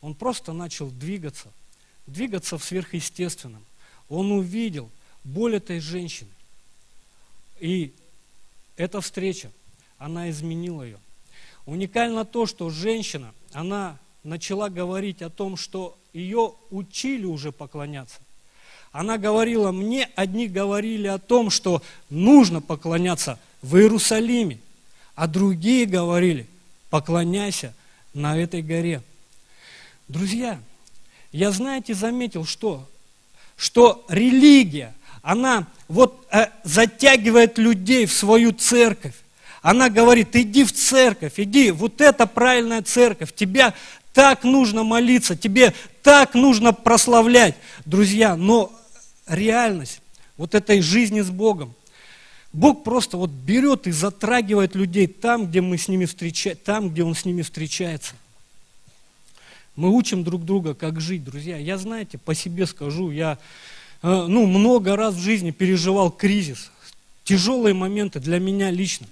он 0.00 0.16
просто 0.16 0.52
начал 0.52 0.90
двигаться, 0.90 1.52
двигаться 2.08 2.58
в 2.58 2.64
сверхъестественном. 2.64 3.64
Он 4.08 4.32
увидел 4.32 4.90
боль 5.22 5.54
этой 5.54 5.78
женщины. 5.78 6.32
И 7.60 7.94
эта 8.76 9.00
встреча, 9.00 9.52
она 9.96 10.28
изменила 10.28 10.82
ее. 10.82 10.98
Уникально 11.66 12.24
то, 12.24 12.44
что 12.44 12.70
женщина, 12.70 13.32
она 13.52 14.00
начала 14.24 14.68
говорить 14.68 15.22
о 15.22 15.30
том, 15.30 15.56
что 15.56 15.96
ее 16.12 16.54
учили 16.72 17.24
уже 17.24 17.52
поклоняться. 17.52 18.20
Она 18.94 19.18
говорила, 19.18 19.72
мне 19.72 20.08
одни 20.14 20.46
говорили 20.46 21.08
о 21.08 21.18
том, 21.18 21.50
что 21.50 21.82
нужно 22.10 22.60
поклоняться 22.60 23.40
в 23.60 23.76
Иерусалиме, 23.76 24.60
а 25.16 25.26
другие 25.26 25.84
говорили, 25.84 26.46
поклоняйся 26.90 27.74
на 28.14 28.38
этой 28.38 28.62
горе. 28.62 29.02
Друзья, 30.06 30.60
я, 31.32 31.50
знаете, 31.50 31.92
заметил, 31.92 32.44
что, 32.44 32.88
что 33.56 34.06
религия, 34.08 34.94
она 35.22 35.66
вот 35.88 36.24
э, 36.30 36.46
затягивает 36.62 37.58
людей 37.58 38.06
в 38.06 38.12
свою 38.12 38.52
церковь. 38.52 39.16
Она 39.60 39.88
говорит, 39.88 40.36
иди 40.36 40.62
в 40.62 40.70
церковь, 40.70 41.32
иди, 41.38 41.72
вот 41.72 42.00
это 42.00 42.26
правильная 42.26 42.82
церковь, 42.82 43.34
тебя 43.34 43.74
так 44.12 44.44
нужно 44.44 44.84
молиться, 44.84 45.34
тебе 45.36 45.74
так 46.04 46.34
нужно 46.34 46.72
прославлять. 46.72 47.56
Друзья, 47.84 48.36
но 48.36 48.72
реальность 49.26 50.00
вот 50.36 50.54
этой 50.54 50.80
жизни 50.80 51.20
с 51.20 51.30
Богом. 51.30 51.74
Бог 52.52 52.84
просто 52.84 53.16
вот 53.16 53.30
берет 53.30 53.86
и 53.86 53.90
затрагивает 53.90 54.74
людей 54.74 55.06
там, 55.06 55.46
где 55.46 55.60
мы 55.60 55.76
с 55.76 55.88
ними 55.88 56.04
встреча... 56.04 56.54
там, 56.54 56.90
где 56.90 57.02
Он 57.02 57.14
с 57.14 57.24
ними 57.24 57.42
встречается. 57.42 58.14
Мы 59.74 59.90
учим 59.90 60.22
друг 60.22 60.44
друга, 60.44 60.74
как 60.74 61.00
жить, 61.00 61.24
друзья. 61.24 61.58
Я, 61.58 61.78
знаете, 61.78 62.16
по 62.16 62.32
себе 62.34 62.66
скажу, 62.66 63.10
я 63.10 63.38
э, 64.02 64.26
ну, 64.28 64.46
много 64.46 64.94
раз 64.94 65.14
в 65.14 65.20
жизни 65.20 65.50
переживал 65.50 66.12
кризис, 66.12 66.70
тяжелые 67.24 67.74
моменты 67.74 68.20
для 68.20 68.38
меня 68.38 68.70
лично. 68.70 69.08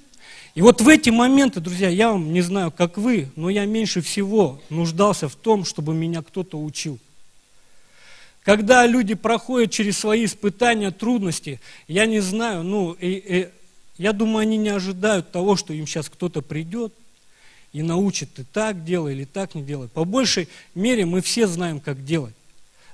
И 0.54 0.62
вот 0.62 0.80
в 0.80 0.88
эти 0.88 1.10
моменты, 1.10 1.60
друзья, 1.60 1.88
я 1.88 2.12
вам 2.12 2.32
не 2.32 2.42
знаю, 2.42 2.70
как 2.70 2.96
вы, 2.96 3.28
но 3.34 3.50
я 3.50 3.64
меньше 3.64 4.02
всего 4.02 4.60
нуждался 4.68 5.28
в 5.28 5.34
том, 5.34 5.64
чтобы 5.64 5.94
меня 5.94 6.22
кто-то 6.22 6.62
учил. 6.62 6.98
Когда 8.42 8.86
люди 8.86 9.14
проходят 9.14 9.70
через 9.70 9.98
свои 9.98 10.24
испытания, 10.24 10.90
трудности, 10.90 11.60
я 11.86 12.06
не 12.06 12.20
знаю, 12.20 12.64
ну, 12.64 12.92
и, 12.92 13.06
и, 13.08 13.48
я 13.98 14.12
думаю, 14.12 14.38
они 14.38 14.56
не 14.56 14.70
ожидают 14.70 15.30
того, 15.30 15.56
что 15.56 15.72
им 15.72 15.86
сейчас 15.86 16.08
кто-то 16.08 16.42
придет 16.42 16.92
и 17.72 17.82
научит, 17.82 18.34
ты 18.34 18.44
так 18.44 18.84
делай 18.84 19.14
или 19.14 19.24
так 19.24 19.54
не 19.54 19.62
делай. 19.62 19.88
По 19.88 20.04
большей 20.04 20.48
мере 20.74 21.06
мы 21.06 21.22
все 21.22 21.46
знаем, 21.46 21.78
как 21.78 22.04
делать. 22.04 22.34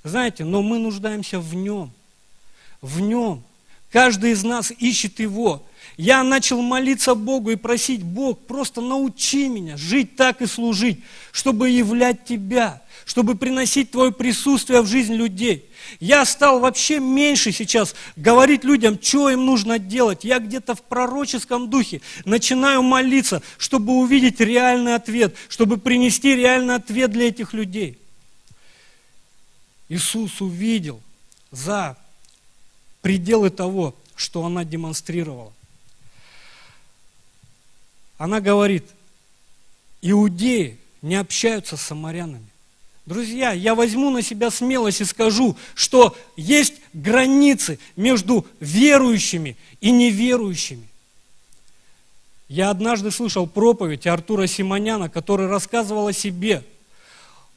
Знаете, 0.05 0.45
но 0.45 0.63
мы 0.63 0.79
нуждаемся 0.79 1.41
в 1.41 1.55
нем. 1.55 1.93
В 2.83 3.01
нем. 3.01 3.43
Каждый 3.90 4.33
из 4.33 4.44
нас 4.44 4.70
ищет 4.70 5.18
его. 5.18 5.64
Я 5.96 6.22
начал 6.22 6.62
молиться 6.62 7.14
Богу 7.14 7.51
и 7.51 7.57
просить, 7.57 8.03
Бог, 8.03 8.46
просто 8.46 8.81
научи 8.81 9.48
меня 9.48 9.77
жить 9.77 10.14
так 10.14 10.42
и 10.42 10.46
служить, 10.46 11.03
чтобы 11.33 11.70
являть 11.70 12.24
Тебя, 12.24 12.83
чтобы 13.05 13.35
приносить 13.35 13.90
Твое 13.90 14.12
присутствие 14.12 14.83
в 14.83 14.87
жизнь 14.87 15.14
людей. 15.14 15.68
Я 15.98 16.24
стал 16.24 16.61
вообще 16.61 17.01
меньше 17.01 17.51
сейчас 17.51 17.96
говорить 18.14 18.62
людям, 18.62 18.98
что 19.03 19.31
им 19.31 19.46
нужно 19.46 19.81
делать. 19.81 20.22
Я 20.22 20.38
где-то 20.38 20.77
в 20.77 20.83
пророческом 20.83 21.68
духе 21.68 22.01
начинаю 22.24 22.83
молиться, 22.83 23.42
чтобы 23.57 23.94
увидеть 23.94 24.38
реальный 24.38 24.94
ответ, 24.94 25.35
чтобы 25.48 25.79
принести 25.79 26.37
реальный 26.37 26.77
ответ 26.77 27.11
для 27.11 27.29
этих 27.29 27.55
людей. 27.55 27.98
Иисус 29.88 30.40
увидел 30.40 31.01
за 31.51 31.96
пределы 33.03 33.51
того, 33.51 33.95
что 34.15 34.45
она 34.45 34.65
демонстрировала. 34.65 35.53
Она 38.19 38.41
говорит, 38.41 38.85
иудеи 40.03 40.79
не 41.03 41.15
общаются 41.15 41.77
с 41.77 41.83
самарянами. 41.83 42.47
Друзья, 43.07 43.53
я 43.53 43.75
возьму 43.75 44.11
на 44.11 44.21
себя 44.21 44.51
смелость 44.51 45.01
и 45.01 45.05
скажу, 45.05 45.57
что 45.75 46.15
есть 46.37 46.75
границы 46.93 47.79
между 47.97 48.47
верующими 48.61 49.57
и 49.81 49.91
неверующими. 49.91 50.87
Я 52.49 52.71
однажды 52.71 53.11
слышал 53.11 53.47
проповедь 53.47 54.07
Артура 54.07 54.47
Симоняна, 54.47 55.09
который 55.09 55.47
рассказывал 55.47 56.09
о 56.09 56.13
себе. 56.13 56.65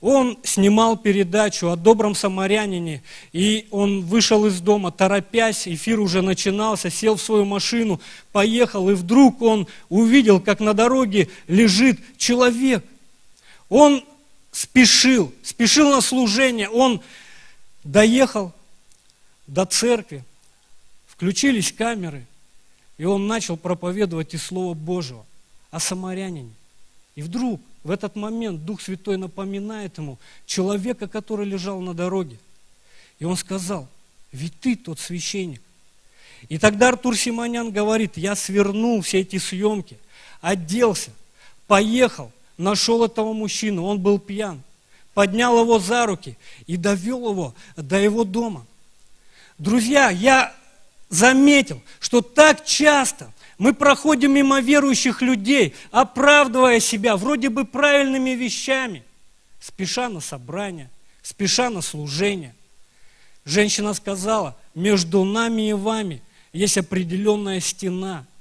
Он 0.02 0.40
снимал 0.44 0.98
передачу 0.98 1.70
о 1.70 1.76
добром 1.76 2.16
самарянине, 2.16 3.04
и 3.34 3.68
он 3.70 4.02
вышел 4.02 4.48
из 4.48 4.60
дома, 4.60 4.92
торопясь, 4.92 5.68
эфир 5.68 6.00
уже 6.00 6.24
начинался, 6.24 6.90
сел 6.90 7.18
в 7.18 7.22
свою 7.22 7.46
машину, 7.46 8.02
поехал, 8.32 8.90
и 8.90 8.96
вдруг 8.96 9.44
он 9.44 9.68
увидел, 9.90 10.40
как 10.40 10.60
на 10.60 10.74
дороге 10.74 11.30
лежит 11.48 12.00
человек. 12.18 12.84
Он 13.70 14.04
спешил, 14.52 15.32
спешил 15.44 15.92
на 15.92 16.02
служение, 16.02 16.68
он 16.68 17.00
доехал 17.84 18.52
до 19.46 19.66
церкви, 19.66 20.24
включились 21.06 21.72
камеры, 21.72 22.26
и 22.98 23.06
он 23.06 23.28
начал 23.28 23.56
проповедовать 23.56 24.34
из 24.34 24.42
Слова 24.42 24.74
Божьего 24.74 25.24
о 25.70 25.80
самарянине. 25.80 26.54
И 27.16 27.22
вдруг 27.22 27.62
в 27.84 27.92
этот 27.92 28.16
момент 28.16 28.64
Дух 28.64 28.82
Святой 28.82 29.18
напоминает 29.18 29.98
ему 29.98 30.18
человека, 30.46 31.08
который 31.08 31.46
лежал 31.46 31.82
на 31.82 31.94
дороге. 31.94 32.38
И 33.20 33.26
он 33.26 33.36
сказал, 33.36 33.88
ведь 34.32 34.60
ты 34.60 34.76
тот 34.76 35.00
священник. 35.00 35.62
И 36.50 36.58
тогда 36.58 36.90
Артур 36.90 37.16
Симонян 37.16 37.72
говорит, 37.72 38.18
я 38.18 38.36
свернул 38.36 39.02
все 39.02 39.20
эти 39.20 39.38
съемки, 39.38 39.98
оделся, 40.42 41.12
поехал, 41.68 42.32
нашел 42.58 43.04
этого 43.06 43.34
мужчину, 43.34 43.86
он 43.86 44.00
был 44.00 44.20
пьян, 44.20 44.62
поднял 45.14 45.60
его 45.60 45.80
за 45.80 46.06
руки 46.06 46.38
и 46.68 46.78
довел 46.78 47.32
его 47.32 47.56
до 47.76 47.98
его 47.98 48.24
дома. 48.24 48.66
Друзья, 49.58 50.10
я 50.10 50.56
заметил, 51.10 51.82
что 52.00 52.22
так 52.22 52.66
часто 52.66 53.32
мы 53.62 53.76
проходим 53.76 54.34
мимо 54.34 54.60
верующих 54.60 55.22
людей, 55.22 55.76
оправдывая 55.92 56.80
себя 56.80 57.16
вроде 57.16 57.50
бы 57.50 57.64
правильными 57.64 58.32
вещами, 58.32 59.04
спеша 59.60 60.10
на 60.10 60.20
собрание, 60.20 60.90
спеша 61.22 61.70
на 61.70 61.82
служение. 61.82 62.56
Женщина 63.46 63.94
сказала, 63.94 64.58
между 64.74 65.24
нами 65.26 65.70
и 65.70 65.74
вами 65.74 66.24
есть 66.54 66.80
определенная 66.80 67.60
стена– 67.60 68.26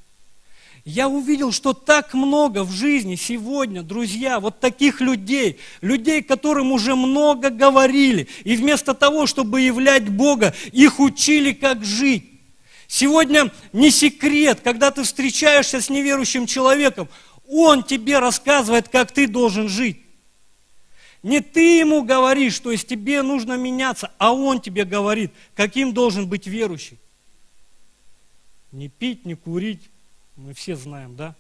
я 0.87 1.09
увидел, 1.09 1.53
что 1.53 1.75
так 1.75 2.15
много 2.15 2.65
в 2.65 2.73
жизни 2.73 3.15
сегодня, 3.15 3.83
друзья, 3.83 4.41
вот 4.41 4.61
таких 4.61 5.03
людей, 5.03 5.59
людей, 5.83 6.23
которым 6.23 6.73
уже 6.73 6.97
много 6.97 7.51
говорили, 7.51 8.27
и 8.45 8.57
вместо 8.57 8.95
того, 8.95 9.27
чтобы 9.27 9.61
являть 9.61 10.09
Бога, 10.09 10.55
их 10.73 10.99
учили, 10.99 11.53
как 11.53 11.85
жить. 11.85 12.30
Сегодня 12.93 13.53
не 13.73 13.93
секрет, 13.93 14.63
когда 14.63 14.91
ты 14.91 15.05
встречаешься 15.05 15.81
с 15.81 15.91
неверующим 15.91 16.45
человеком, 16.49 17.09
Он 17.47 17.85
тебе 17.85 18.19
рассказывает, 18.19 18.89
как 18.89 19.13
ты 19.13 19.29
должен 19.29 19.69
жить. 19.69 20.03
Не 21.23 21.39
ты 21.39 21.79
ему 21.79 22.03
говоришь, 22.03 22.59
то 22.59 22.73
есть 22.73 22.89
тебе 22.89 23.23
нужно 23.23 23.57
меняться, 23.57 24.11
а 24.19 24.33
он 24.33 24.61
тебе 24.61 24.85
говорит, 24.85 25.31
каким 25.55 25.95
должен 25.95 26.29
быть 26.29 26.49
верующий. 26.49 26.99
Не 28.73 28.89
пить, 28.89 29.25
не 29.25 29.37
курить, 29.37 29.89
мы 30.35 30.53
все 30.53 30.75
знаем, 30.75 31.15
да? 31.15 31.37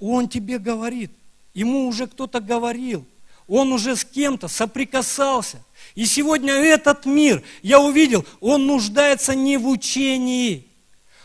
Он 0.00 0.26
тебе 0.26 0.58
говорит, 0.58 1.10
ему 1.52 1.86
уже 1.86 2.06
кто-то 2.06 2.40
говорил, 2.40 3.04
он 3.46 3.72
уже 3.72 3.96
с 3.96 4.04
кем-то 4.04 4.48
соприкасался. 4.48 5.62
И 5.94 6.04
сегодня 6.04 6.52
этот 6.52 7.06
мир, 7.06 7.42
я 7.62 7.80
увидел, 7.80 8.26
он 8.40 8.66
нуждается 8.66 9.34
не 9.34 9.56
в 9.56 9.68
учении. 9.68 10.68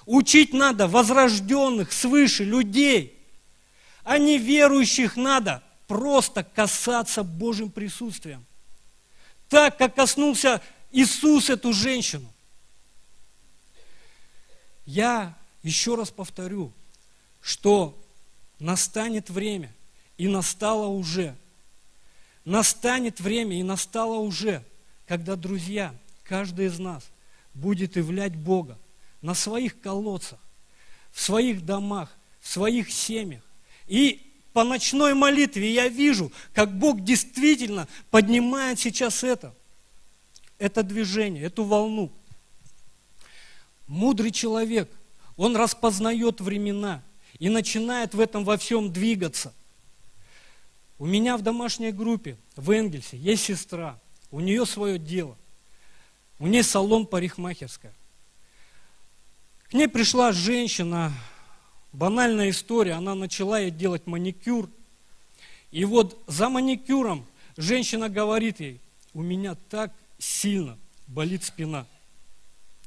Учить 0.06 0.54
надо 0.54 0.88
возрожденных 0.88 1.92
свыше 1.92 2.44
людей, 2.44 3.18
а 4.04 4.18
не 4.18 4.38
верующих 4.38 5.16
надо 5.16 5.64
просто 5.88 6.44
касаться 6.44 7.24
Божьим 7.24 7.70
присутствием. 7.70 8.46
Так, 9.50 9.78
как 9.78 9.96
коснулся 9.96 10.62
Иисус 10.92 11.50
эту 11.50 11.74
женщину. 11.74 12.32
Я 14.86 15.38
еще 15.64 15.96
раз 15.96 16.10
повторю, 16.10 16.72
что 17.42 17.98
настанет 18.60 19.30
время, 19.30 19.74
и 20.18 20.28
настало 20.28 20.88
уже. 20.88 21.36
Настанет 22.46 23.20
время, 23.20 23.60
и 23.60 23.64
настало 23.64 24.16
уже, 24.16 24.64
когда, 25.08 25.36
друзья, 25.36 25.94
каждый 26.24 26.68
из 26.68 26.80
нас 26.80 27.04
будет 27.54 27.96
являть 27.96 28.36
Бога 28.36 28.80
на 29.22 29.34
своих 29.34 29.80
колодцах, 29.80 30.40
в 31.12 31.22
своих 31.22 31.66
домах, 31.66 32.10
в 32.40 32.48
своих 32.48 32.92
семьях. 32.92 33.44
И 33.88 34.32
по 34.54 34.64
ночной 34.64 35.14
молитве 35.14 35.74
я 35.74 35.88
вижу, 35.88 36.32
как 36.54 36.78
Бог 36.78 37.04
действительно 37.04 37.88
поднимает 38.10 38.80
сейчас 38.80 39.24
это, 39.24 39.54
это 40.58 40.84
движение, 40.84 41.44
эту 41.44 41.64
волну. 41.64 42.12
Мудрый 43.88 44.32
человек, 44.32 44.90
он 45.38 45.56
распознает 45.56 46.42
времена 46.42 47.04
и 47.40 47.50
начинает 47.50 48.14
в 48.14 48.20
этом 48.20 48.44
во 48.44 48.58
всем 48.58 48.92
двигаться. 48.92 49.54
У 51.02 51.06
меня 51.08 51.36
в 51.36 51.42
домашней 51.42 51.92
группе 51.92 52.38
в 52.56 52.70
Энгельсе 52.70 53.18
есть 53.18 53.46
сестра, 53.46 54.00
у 54.30 54.40
нее 54.40 54.68
свое 54.68 55.00
дело. 55.00 55.36
У 56.38 56.46
нее 56.46 56.62
салон 56.62 57.08
парикмахерская. 57.08 57.92
К 59.72 59.74
ней 59.74 59.88
пришла 59.88 60.32
женщина 60.32 61.12
банальная 61.92 62.52
история, 62.52 62.94
она 62.94 63.16
начала 63.16 63.60
ей 63.60 63.72
делать 63.72 64.06
маникюр. 64.06 64.70
И 65.72 65.86
вот 65.86 66.22
за 66.28 66.50
маникюром 66.50 67.26
женщина 67.58 68.08
говорит 68.08 68.60
ей, 68.60 68.80
у 69.16 69.24
меня 69.24 69.56
так 69.72 69.92
сильно 70.20 70.78
болит 71.08 71.44
спина. 71.44 71.88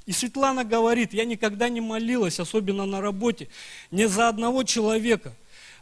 И 0.06 0.12
Светлана 0.12 0.62
говорит, 0.62 1.12
я 1.14 1.24
никогда 1.24 1.68
не 1.68 1.80
молилась, 1.80 2.38
особенно 2.38 2.86
на 2.86 3.00
работе, 3.00 3.48
не 3.90 4.06
за 4.06 4.28
одного 4.28 4.62
человека. 4.62 5.34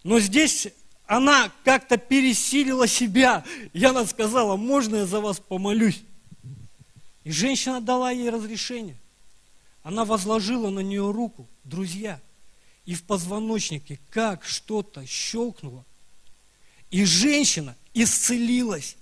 Но 0.02 0.18
здесь 0.18 0.68
она 1.16 1.50
как-то 1.64 1.96
пересилила 1.96 2.86
себя. 2.86 3.44
И 3.72 3.84
она 3.84 4.06
сказала, 4.06 4.56
можно 4.56 4.96
я 4.96 5.06
за 5.06 5.20
вас 5.20 5.40
помолюсь? 5.40 6.02
И 7.24 7.30
женщина 7.30 7.80
дала 7.80 8.10
ей 8.10 8.30
разрешение. 8.30 8.96
Она 9.82 10.04
возложила 10.04 10.70
на 10.70 10.80
нее 10.80 11.10
руку. 11.10 11.48
Друзья– 11.64 12.20
и 12.84 12.94
в 12.94 13.04
позвоночнике 13.04 13.98
как 14.10 14.44
что-то 14.44 15.06
щелкнуло, 15.06 15.84
и 16.90 17.04
женщина 17.04 17.76
исцелилась. 17.94 18.96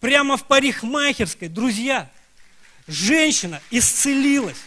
Прямо 0.00 0.36
в 0.36 0.46
парикмахерской, 0.46 1.48
друзья, 1.48 2.10
женщина 2.86 3.62
исцелилась. 3.70 4.58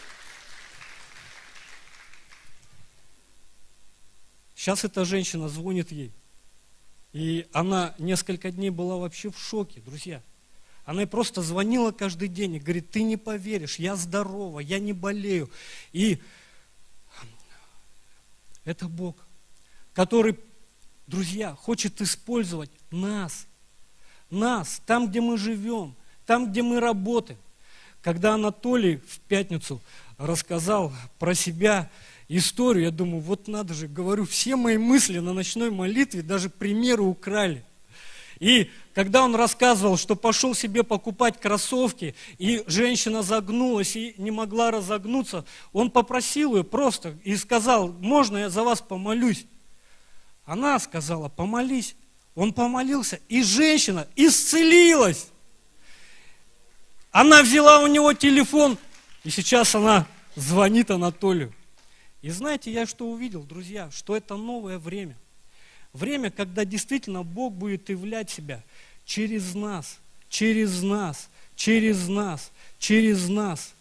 Сейчас 4.55 4.83
эта 4.83 5.05
женщина 5.05 5.47
звонит 5.49 5.91
ей. 5.91 6.11
И 7.15 7.47
она 7.53 7.95
несколько 7.97 8.51
дней 8.51 8.71
была 8.71 8.97
вообще 8.97 9.31
в 9.31 9.39
шоке, 9.39 9.79
друзья. 9.79 10.21
Она 10.83 11.03
ей 11.03 11.07
просто 11.07 11.41
звонила 11.41 11.93
каждый 11.93 12.27
день 12.27 12.55
и 12.55 12.59
говорит, 12.59 12.91
ты 12.91 13.03
не 13.03 13.15
поверишь, 13.15 13.79
я 13.79 13.95
здорова, 13.95 14.59
я 14.59 14.79
не 14.79 14.91
болею. 14.91 15.49
И 15.93 16.19
это 18.65 18.89
Бог, 18.89 19.15
который, 19.93 20.37
друзья, 21.07 21.55
хочет 21.55 22.01
использовать 22.01 22.69
нас, 22.91 23.47
нас, 24.29 24.81
там, 24.85 25.09
где 25.09 25.21
мы 25.21 25.37
живем, 25.37 25.95
там, 26.25 26.51
где 26.51 26.63
мы 26.63 26.81
работаем. 26.81 27.39
Когда 28.01 28.33
Анатолий 28.33 28.97
в 28.97 29.19
пятницу 29.21 29.81
рассказал 30.17 30.91
про 31.17 31.33
себя 31.33 31.89
историю, 32.27 32.85
я 32.85 32.91
думаю, 32.91 33.21
вот 33.21 33.47
надо 33.47 33.73
же, 33.73 33.87
говорю, 33.87 34.25
все 34.25 34.55
мои 34.55 34.77
мысли 34.77 35.19
на 35.19 35.33
ночной 35.33 35.71
молитве, 35.71 36.21
даже 36.21 36.49
примеры 36.49 37.03
украли– 37.03 37.63
и 38.39 38.69
когда 38.93 39.23
он 39.23 39.35
рассказывал, 39.35 39.97
что 39.97 40.15
пошел 40.15 40.53
себе 40.53 40.83
покупать 40.83 41.39
кроссовки, 41.39 42.15
и 42.37 42.63
женщина 42.67 43.23
загнулась 43.23 43.95
и 43.95 44.13
не 44.17 44.31
могла 44.31 44.71
разогнуться, 44.71 45.45
он 45.71 45.89
попросил 45.89 46.55
ее 46.55 46.63
просто 46.63 47.17
и 47.23 47.35
сказал, 47.37 47.89
можно 47.89 48.37
я 48.37 48.49
за 48.49 48.63
вас 48.63 48.81
помолюсь? 48.81 49.45
Она 50.45 50.79
сказала, 50.79 51.29
помолись. 51.29 51.95
Он 52.35 52.51
помолился, 52.51 53.21
и 53.29 53.41
женщина 53.41 54.07
исцелилась. 54.17 55.29
Она 57.11 57.41
взяла 57.41 57.79
у 57.79 57.87
него 57.87 58.11
телефон, 58.11 58.77
и 59.23 59.29
сейчас 59.29 59.73
она 59.73 60.05
звонит 60.35 60.91
Анатолию. 60.91 61.53
И 62.25 62.31
знаете, 62.31 62.71
я 62.71 62.87
что 62.87 63.07
увидел, 63.07 63.43
друзья, 63.43 63.91
что 63.91 64.17
это 64.17 64.35
новое 64.35 64.79
время. 64.79 65.15
Время, 65.93 66.31
когда 66.31 66.65
действительно 66.65 67.21
Бог 67.21 67.53
будет 67.53 67.87
являть 67.89 68.31
себя 68.31 68.63
через 69.05 69.53
нас, 69.53 69.99
через 70.27 70.81
нас, 70.81 71.29
через 71.55 72.07
нас, 72.07 72.51
через 72.79 73.29
нас. 73.29 73.75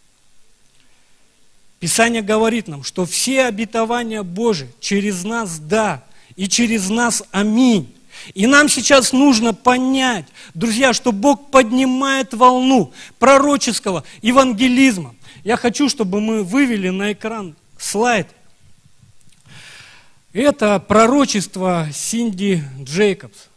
Писание 1.79 2.21
говорит 2.21 2.67
нам, 2.67 2.83
что 2.83 3.07
все 3.07 3.45
обетования 3.45 4.21
Божии 4.21 4.69
через 4.79 5.23
нас 5.23 5.57
да, 5.57 6.05
и 6.35 6.47
через 6.47 6.87
нас 6.91 7.23
аминь. 7.31 7.91
И 8.35 8.45
нам 8.45 8.69
сейчас 8.69 9.11
нужно 9.11 9.55
понять, 9.55 10.27
друзья, 10.53 10.93
что 10.93 11.11
Бог 11.11 11.49
поднимает 11.49 12.35
волну 12.35 12.93
пророческого 13.17 14.03
евангелизма. 14.21 15.15
Я 15.43 15.57
хочу, 15.57 15.89
чтобы 15.89 16.21
мы 16.21 16.43
вывели 16.43 16.89
на 16.89 17.11
экран 17.11 17.55
слайд– 17.85 18.27
это 20.33 20.79
пророчество 20.79 21.87
Синди 21.93 22.63
Джейкобс. 22.81 23.47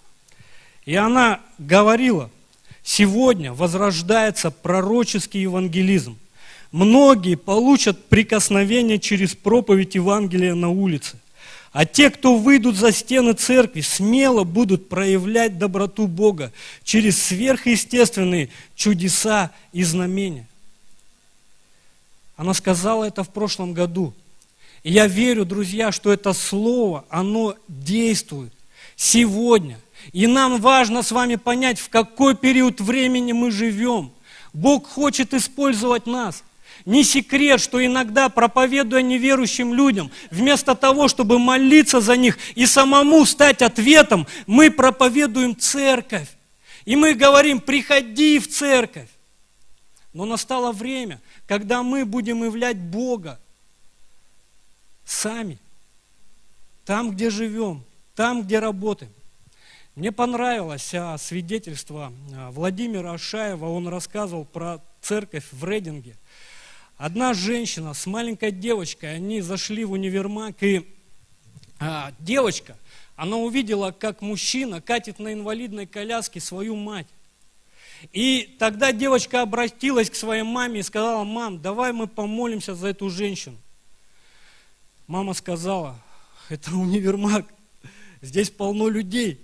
И 0.84 0.94
она 0.94 1.40
говорила, 1.58 2.30
сегодня 2.82 3.52
возрождается 3.52 4.50
пророческий 4.50 5.42
евангелизм. 5.42 6.16
Многие 6.70 7.34
получат 7.34 8.08
прикосновение 8.08 8.98
через 8.98 9.34
проповедь 9.34 9.94
Евангелия 9.94 10.54
на 10.54 10.68
улице. 10.68 11.18
А 11.72 11.84
те, 11.84 12.10
кто 12.10 12.36
выйдут 12.36 12.76
за 12.76 12.92
стены 12.92 13.32
церкви, 13.32 13.80
смело 13.80 14.44
будут 14.44 14.88
проявлять 14.88 15.58
доброту 15.58 16.06
Бога 16.06 16.52
через 16.84 17.22
сверхъестественные 17.22 18.50
чудеса 18.74 19.50
и 19.72 19.82
знамения. 19.82 20.46
Она 22.38 22.54
сказала 22.54 23.04
это 23.04 23.22
в 23.22 23.28
прошлом 23.28 23.74
году– 23.74 24.14
и 24.82 24.92
я 24.92 25.06
верю, 25.06 25.44
друзья, 25.44 25.92
что 25.92 26.12
это 26.12 26.32
слово, 26.32 27.04
оно 27.08 27.56
действует 27.66 28.52
сегодня. 28.96 29.78
И 30.12 30.26
нам 30.26 30.60
важно 30.60 31.02
с 31.02 31.10
вами 31.10 31.34
понять, 31.34 31.80
в 31.80 31.88
какой 31.88 32.34
период 32.34 32.80
времени 32.80 33.32
мы 33.32 33.50
живем. 33.50 34.12
Бог 34.52 34.88
хочет 34.88 35.34
использовать 35.34 36.06
нас. 36.06 36.44
Не 36.86 37.02
секрет, 37.04 37.60
что 37.60 37.84
иногда, 37.84 38.28
проповедуя 38.28 39.02
неверующим 39.02 39.74
людям, 39.74 40.10
вместо 40.30 40.74
того, 40.74 41.08
чтобы 41.08 41.38
молиться 41.38 42.00
за 42.00 42.16
них 42.16 42.38
и 42.54 42.64
самому 42.64 43.26
стать 43.26 43.62
ответом, 43.62 44.26
мы 44.46 44.70
проповедуем 44.70 45.56
церковь. 45.56 46.28
И 46.84 46.96
мы 46.96 47.14
говорим, 47.14 47.60
приходи 47.60 48.38
в 48.38 48.48
церковь. 48.48 49.08
Но 50.14 50.24
настало 50.24 50.72
время, 50.72 51.20
когда 51.48 51.82
мы 51.82 52.04
будем 52.04 52.44
являть 52.44 52.76
Бога 52.76 53.40
сами, 55.04 55.58
там, 56.84 57.10
где 57.10 57.30
живем, 57.30 57.82
там, 58.14 58.42
где 58.42 58.58
работаем. 58.58 59.12
Мне 59.94 60.12
понравилось 60.12 60.94
а, 60.94 61.16
свидетельство 61.16 62.12
а, 62.36 62.50
Владимира 62.50 63.12
Ашаева, 63.12 63.64
он 63.64 63.88
рассказывал 63.88 64.44
про 64.44 64.80
церковь 65.00 65.46
в 65.50 65.64
Рейдинге. 65.64 66.16
Одна 66.98 67.32
женщина 67.32 67.94
с 67.94 68.06
маленькой 68.06 68.52
девочкой, 68.52 69.16
они 69.16 69.40
зашли 69.40 69.84
в 69.84 69.92
универмаг, 69.92 70.62
и 70.62 70.86
а, 71.80 72.12
девочка, 72.18 72.76
она 73.16 73.38
увидела, 73.38 73.90
как 73.90 74.20
мужчина 74.20 74.82
катит 74.82 75.18
на 75.18 75.32
инвалидной 75.32 75.86
коляске 75.86 76.40
свою 76.40 76.76
мать. 76.76 77.06
И 78.12 78.56
тогда 78.58 78.92
девочка 78.92 79.42
обратилась 79.42 80.10
к 80.10 80.14
своей 80.14 80.42
маме 80.42 80.80
и 80.80 80.84
сказала, 80.84 81.24
мам, 81.24 81.60
давай 81.60 81.92
мы 81.92 82.06
помолимся 82.06 82.74
за 82.74 82.88
эту 82.88 83.10
женщину. 83.10 83.56
Мама 85.06 85.34
сказала, 85.34 85.98
это 86.48 86.70
универмаг, 86.74 87.46
здесь 88.20 88.50
полно 88.50 88.88
людей. 88.88 89.40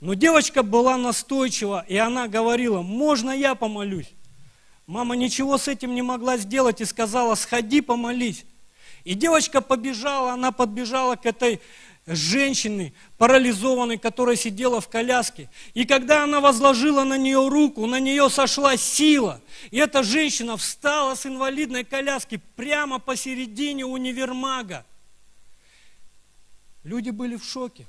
Но 0.00 0.14
девочка 0.14 0.62
была 0.62 0.96
настойчива, 0.96 1.84
и 1.88 1.96
она 1.96 2.28
говорила, 2.28 2.82
можно 2.82 3.30
я 3.30 3.54
помолюсь? 3.54 4.12
Мама 4.86 5.16
ничего 5.16 5.58
с 5.58 5.66
этим 5.66 5.94
не 5.94 6.02
могла 6.02 6.36
сделать 6.38 6.80
и 6.80 6.84
сказала, 6.84 7.34
сходи 7.34 7.80
помолись. 7.80 8.44
И 9.04 9.14
девочка 9.14 9.60
побежала, 9.60 10.32
она 10.32 10.52
подбежала 10.52 11.16
к 11.16 11.26
этой 11.26 11.60
женщины, 12.14 12.92
парализованной, 13.18 13.98
которая 13.98 14.36
сидела 14.36 14.80
в 14.80 14.88
коляске. 14.88 15.50
И 15.74 15.84
когда 15.84 16.24
она 16.24 16.40
возложила 16.40 17.04
на 17.04 17.18
нее 17.18 17.48
руку, 17.48 17.86
на 17.86 18.00
нее 18.00 18.30
сошла 18.30 18.76
сила. 18.76 19.40
И 19.70 19.78
эта 19.78 20.02
женщина 20.02 20.56
встала 20.56 21.14
с 21.14 21.26
инвалидной 21.26 21.84
коляски 21.84 22.40
прямо 22.56 22.98
посередине 22.98 23.84
универмага. 23.84 24.84
Люди 26.84 27.10
были 27.10 27.36
в 27.36 27.44
шоке. 27.44 27.86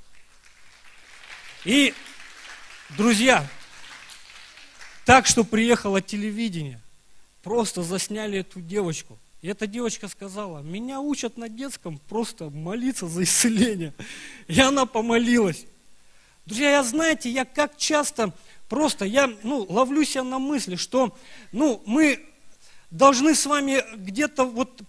И, 1.66 1.94
друзья, 2.98 3.48
так 5.06 5.26
что 5.26 5.44
приехало 5.44 6.02
телевидение, 6.02 6.82
просто 7.44 7.84
засняли 7.84 8.40
эту 8.40 8.62
девочку– 8.62 9.18
и 9.42 9.48
эта 9.48 9.68
девочка 9.68 10.10
сказала, 10.10 10.60
меня 10.60 11.00
учат 11.00 11.38
на 11.38 11.48
детском 11.48 11.98
просто 12.10 12.50
молиться 12.50 13.08
за 13.08 13.24
исцеление. 13.24 13.94
И 14.48 14.60
она 14.60 14.86
помолилась. 14.86 15.66
Друзья, 16.46 16.72
я 16.72 16.84
знаете, 16.84 17.30
я 17.30 17.46
как 17.46 17.78
часто 17.78 18.34
просто, 18.68 19.06
я 19.06 19.32
ну, 19.44 19.66
ловлю 19.70 20.04
себя 20.04 20.24
на 20.24 20.40
мысли, 20.40 20.76
что 20.76 21.16
ну, 21.54 21.82
мы 21.86 22.26
должны 22.92 23.34
с 23.34 23.46
вами 23.46 23.84
где-то 23.96 24.44
вот 24.44 24.82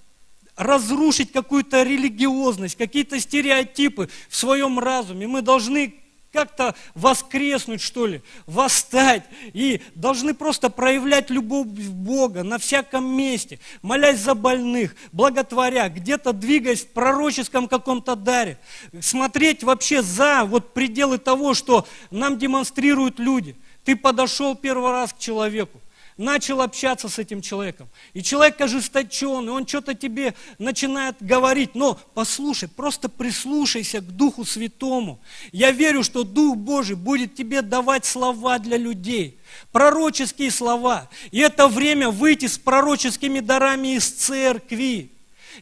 разрушить 0.56 1.32
какую-то 1.32 1.82
религиозность, 1.84 2.76
какие-то 2.76 3.20
стереотипы 3.20 4.08
в 4.28 4.36
своем 4.36 4.78
разуме. 4.78 5.28
Мы 5.28 5.42
должны 5.42 5.99
как-то 6.32 6.74
воскреснуть, 6.94 7.80
что 7.80 8.06
ли, 8.06 8.22
восстать. 8.46 9.24
И 9.52 9.82
должны 9.94 10.34
просто 10.34 10.70
проявлять 10.70 11.30
любовь 11.30 11.66
Бога 11.66 12.42
на 12.42 12.58
всяком 12.58 13.04
месте, 13.04 13.58
молясь 13.82 14.20
за 14.20 14.34
больных, 14.34 14.94
благотворя, 15.12 15.88
где-то 15.88 16.32
двигаясь 16.32 16.82
в 16.82 16.88
пророческом 16.88 17.68
каком-то 17.68 18.16
даре. 18.16 18.58
Смотреть 19.00 19.62
вообще 19.62 20.02
за 20.02 20.44
вот 20.44 20.72
пределы 20.74 21.18
того, 21.18 21.54
что 21.54 21.86
нам 22.10 22.38
демонстрируют 22.38 23.18
люди. 23.18 23.56
Ты 23.84 23.96
подошел 23.96 24.54
первый 24.54 24.92
раз 24.92 25.12
к 25.12 25.18
человеку, 25.18 25.80
начал 26.20 26.60
общаться 26.60 27.08
с 27.08 27.18
этим 27.18 27.40
человеком. 27.40 27.88
И 28.12 28.22
человек 28.22 28.60
ожесточенный, 28.60 29.52
он 29.52 29.66
что-то 29.66 29.94
тебе 29.94 30.34
начинает 30.58 31.16
говорить. 31.20 31.74
Но 31.74 31.98
послушай, 32.14 32.68
просто 32.68 33.08
прислушайся 33.08 34.00
к 34.00 34.04
Духу 34.04 34.44
Святому. 34.44 35.18
Я 35.50 35.70
верю, 35.70 36.04
что 36.04 36.22
Дух 36.22 36.56
Божий 36.56 36.94
будет 36.94 37.34
тебе 37.34 37.62
давать 37.62 38.04
слова 38.04 38.58
для 38.58 38.76
людей. 38.76 39.38
Пророческие 39.72 40.50
слова. 40.50 41.08
И 41.30 41.40
это 41.40 41.68
время 41.68 42.10
выйти 42.10 42.46
с 42.46 42.58
пророческими 42.58 43.40
дарами 43.40 43.96
из 43.96 44.08
церкви. 44.10 45.10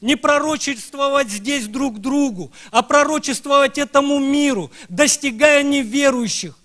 Не 0.01 0.17
пророчествовать 0.17 1.31
здесь 1.31 1.67
друг 1.67 2.01
другу, 2.01 2.53
а 2.71 2.83
пророчествовать 2.83 3.79
этому 3.79 4.19
миру, 4.19 4.71
достигая 4.89 5.63
неверующих. 5.63 6.59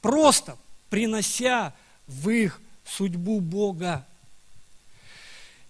Просто 0.00 0.56
принося 0.90 1.72
в 2.06 2.30
их 2.30 2.60
судьбу 2.88 3.40
Бога. 3.40 4.06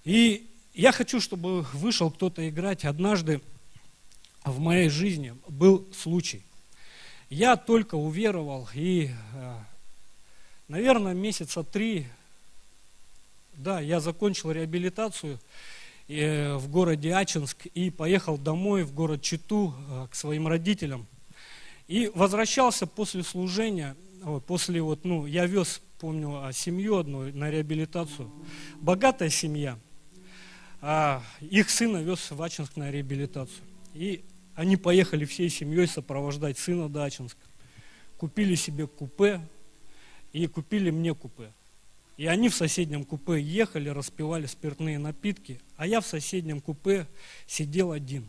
И 0.04 0.46
я 0.74 0.92
хочу, 0.92 1.20
чтобы 1.20 1.62
вышел 1.72 2.11
кто-то 2.11 2.48
играть. 2.48 2.85
Однажды 2.85 3.40
в 4.44 4.59
моей 4.61 4.88
жизни 4.88 5.35
был 5.48 5.87
случай. 5.92 6.42
Я 7.31 7.57
только 7.57 7.96
уверовал, 7.96 8.68
и, 8.72 9.11
э, 9.35 9.59
наверное, 10.68 11.12
месяца 11.12 11.62
три, 11.62 12.07
да, 13.54 13.81
я 13.81 14.00
закончил 14.00 14.50
реабилитацию 14.50 15.38
э, 16.09 16.54
в 16.54 16.70
городе 16.70 17.14
Ачинск 17.14 17.66
и 17.66 17.90
поехал 17.90 18.38
домой 18.38 18.85
в 18.85 18.94
город 18.94 19.20
Читу 19.20 19.74
э, 19.76 20.07
к 20.11 20.14
своим 20.14 20.48
родителям. 20.48 21.07
И 21.87 22.11
возвращался 22.14 22.87
после 22.87 23.22
служения, 23.22 23.94
после 24.46 24.81
вот, 24.81 25.04
ну, 25.04 25.26
я 25.26 25.46
вез 25.46 25.83
помню 25.98 26.44
а, 26.44 26.52
семью 26.52 26.96
одну 26.96 27.32
на 27.32 27.50
реабилитацию. 27.50 28.30
Богатая 28.80 29.30
семья. 29.30 29.78
А 30.80 31.22
их 31.40 31.70
сына 31.70 31.98
вез 31.98 32.30
в 32.30 32.40
Ачинск 32.40 32.76
на 32.76 32.90
реабилитацию. 32.90 33.64
И 33.94 34.24
они 34.54 34.76
поехали 34.76 35.24
всей 35.24 35.48
семьей 35.48 35.87
сопровождать 35.87 36.58
сына 36.58 36.88
до 36.88 37.04
Ачинска. 37.04 37.40
Купили 38.16 38.54
себе 38.54 38.87
купе 38.87 39.40
и 40.32 40.46
купили 40.46 40.90
мне 40.90 41.14
купе. 41.14 41.52
И 42.16 42.26
они 42.26 42.48
в 42.48 42.54
соседнем 42.54 43.04
купе 43.04 43.40
ехали, 43.40 43.88
распивали 43.88 44.46
спиртные 44.46 44.98
напитки, 44.98 45.61
а 45.76 45.87
я 45.87 46.00
в 46.00 46.06
соседнем 46.06 46.61
купе 46.61 47.06
сидел 47.46 47.92
один. 47.92 48.28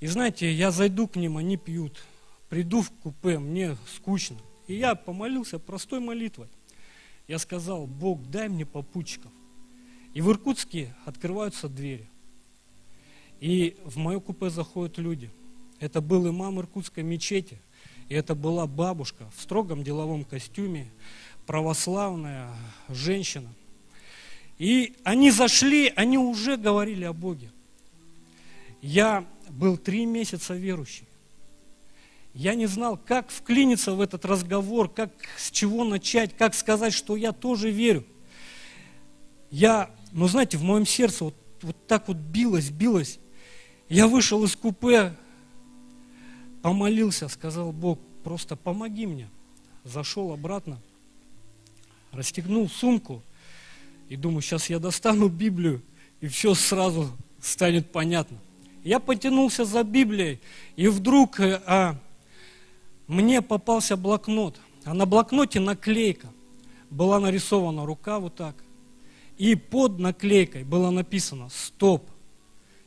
И 0.00 0.06
знаете, 0.06 0.52
я 0.52 0.70
зайду 0.70 1.06
к 1.06 1.16
ним, 1.16 1.36
они 1.36 1.56
пьют. 1.56 2.02
Приду 2.48 2.80
в 2.82 2.90
купе, 2.90 3.38
мне 3.38 3.76
скучно. 3.94 4.38
И 4.66 4.74
я 4.74 4.94
помолился 4.94 5.58
простой 5.58 6.00
молитвой. 6.00 6.48
Я 7.28 7.38
сказал, 7.38 7.86
Бог, 7.86 8.22
дай 8.30 8.48
мне 8.48 8.66
попутчиков. 8.66 9.30
И 10.14 10.20
в 10.20 10.30
Иркутске 10.30 10.94
открываются 11.04 11.68
двери. 11.68 12.08
И 13.40 13.76
в 13.84 13.96
мое 13.96 14.20
купе 14.20 14.50
заходят 14.50 14.98
люди. 14.98 15.30
Это 15.80 16.00
был 16.00 16.28
имам 16.28 16.60
Иркутской 16.60 17.02
мечети. 17.02 17.58
И 18.08 18.14
это 18.14 18.34
была 18.34 18.66
бабушка 18.66 19.30
в 19.36 19.42
строгом 19.42 19.82
деловом 19.82 20.24
костюме, 20.24 20.90
православная 21.46 22.54
женщина. 22.88 23.48
И 24.58 24.94
они 25.02 25.30
зашли, 25.30 25.92
они 25.96 26.18
уже 26.18 26.56
говорили 26.56 27.04
о 27.04 27.12
Боге. 27.12 27.50
Я 28.80 29.26
был 29.48 29.76
три 29.76 30.06
месяца 30.06 30.54
верующий. 30.54 31.06
Я 32.34 32.54
не 32.54 32.66
знал, 32.66 32.96
как 32.96 33.30
вклиниться 33.30 33.92
в 33.92 34.00
этот 34.00 34.24
разговор, 34.24 34.88
как, 34.88 35.12
с 35.36 35.50
чего 35.50 35.84
начать, 35.84 36.34
как 36.36 36.54
сказать, 36.54 36.94
что 36.94 37.16
я 37.16 37.32
тоже 37.32 37.70
верю. 37.70 38.06
Я, 39.50 39.90
ну 40.12 40.26
знаете, 40.28 40.56
в 40.56 40.62
моем 40.62 40.86
сердце 40.86 41.24
вот, 41.24 41.34
вот 41.60 41.76
так 41.86 42.08
вот 42.08 42.16
билось, 42.16 42.70
билось. 42.70 43.18
Я 43.90 44.08
вышел 44.08 44.42
из 44.44 44.56
купе, 44.56 45.14
помолился, 46.62 47.28
сказал 47.28 47.70
Бог, 47.72 47.98
просто 48.24 48.56
помоги 48.56 49.06
мне. 49.06 49.28
Зашел 49.84 50.32
обратно, 50.32 50.80
расстегнул 52.12 52.68
сумку 52.70 53.22
и 54.08 54.16
думаю, 54.16 54.40
сейчас 54.40 54.70
я 54.70 54.78
достану 54.78 55.28
Библию, 55.28 55.82
и 56.20 56.28
все 56.28 56.54
сразу 56.54 57.10
станет 57.40 57.90
понятно. 57.92 58.38
Я 58.84 59.00
потянулся 59.00 59.64
за 59.64 59.84
Библией, 59.84 60.40
и 60.76 60.88
вдруг 60.88 61.40
э, 61.40 61.60
а, 61.66 61.96
мне 63.06 63.42
попался 63.42 63.96
блокнот, 63.96 64.60
а 64.84 64.94
на 64.94 65.06
блокноте 65.06 65.60
наклейка. 65.60 66.28
Была 66.90 67.20
нарисована 67.20 67.86
рука 67.86 68.18
вот 68.18 68.36
так. 68.36 68.56
И 69.38 69.54
под 69.54 69.98
наклейкой 69.98 70.64
было 70.64 70.90
написано 70.90 71.48
«Стоп! 71.48 72.08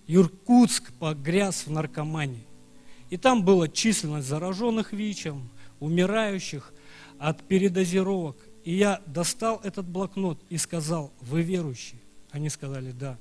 Иркутск 0.08 0.94
погряз 0.94 1.66
в 1.66 1.72
наркомании». 1.72 2.46
И 3.10 3.18
там 3.18 3.44
была 3.44 3.68
численность 3.68 4.28
зараженных 4.28 4.94
ВИЧем, 4.94 5.50
умирающих 5.80 6.74
от 7.20 7.44
передозировок. 7.44 8.38
И 8.64 8.74
я 8.76 9.02
достал 9.06 9.60
этот 9.64 9.88
блокнот 9.88 10.40
и 10.50 10.58
сказал, 10.58 11.12
вы 11.22 11.42
верующие? 11.42 12.02
Они 12.32 12.50
сказали, 12.50 12.92
да. 12.92 13.18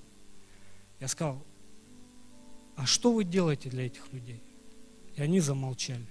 Я 1.01 1.09
сказал, 1.09 1.45
а 2.77 2.87
что 2.87 3.13
вы 3.13 3.25
делаете 3.25 3.69
для 3.69 3.87
этих 3.87 4.13
людей? 4.13 4.43
И 5.17 5.23
они 5.23 5.41
замолчали. 5.41 6.07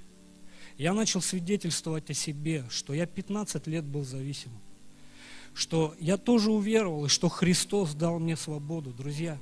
Я 0.77 0.93
начал 0.93 1.21
свидетельствовать 1.21 2.09
о 2.09 2.13
себе, 2.13 2.65
что 2.69 2.93
я 2.93 3.05
15 3.05 3.67
лет 3.67 3.85
был 3.85 4.03
зависимым, 4.03 4.59
что 5.53 5.95
я 5.99 6.17
тоже 6.17 6.51
уверовал, 6.51 7.05
и 7.05 7.09
что 7.09 7.29
Христос 7.29 7.93
дал 7.93 8.19
мне 8.19 8.35
свободу. 8.35 8.91
Друзья, 8.91 9.39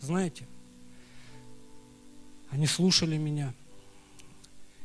знаете, 0.00 0.46
они 2.50 2.66
слушали 2.66 3.16
меня. 3.16 3.52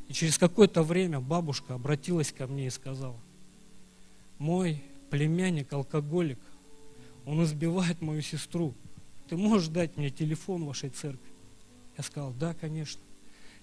И 0.08 0.14
через 0.14 0.38
какое-то 0.38 0.84
время 0.84 1.20
бабушка 1.20 1.76
обратилась 1.76 2.32
ко 2.32 2.48
мне 2.48 2.68
и 2.68 2.72
сказала, 2.72 3.20
мой 4.38 4.84
племянник 5.10 5.72
алкоголик, 5.72 6.40
он 7.26 7.44
избивает 7.44 8.02
мою 8.02 8.22
сестру. 8.22 8.74
Ты 9.28 9.38
можешь 9.38 9.68
дать 9.68 9.98
мне 9.98 10.10
телефон 10.10 10.66
вашей 10.66 10.90
церкви? 10.90 11.30
Я 11.96 12.04
сказал, 12.04 12.34
да, 12.34 12.54
конечно. 12.56 13.02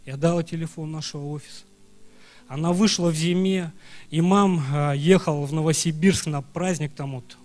Я 0.05 0.17
дала 0.17 0.45
телефон 0.45 0.93
нашего 0.93 1.27
офиса. 1.27 1.65
Она 2.49 2.73
вышла 2.73 3.11
в 3.11 3.15
зиме, 3.15 3.73
имам 4.11 4.65
а, 4.73 4.93
ехал 4.93 5.45
в 5.45 5.53
Новосибирск 5.53 6.27
на 6.27 6.43
праздник 6.43 6.93
там 6.95 7.17
вот, 7.17 7.37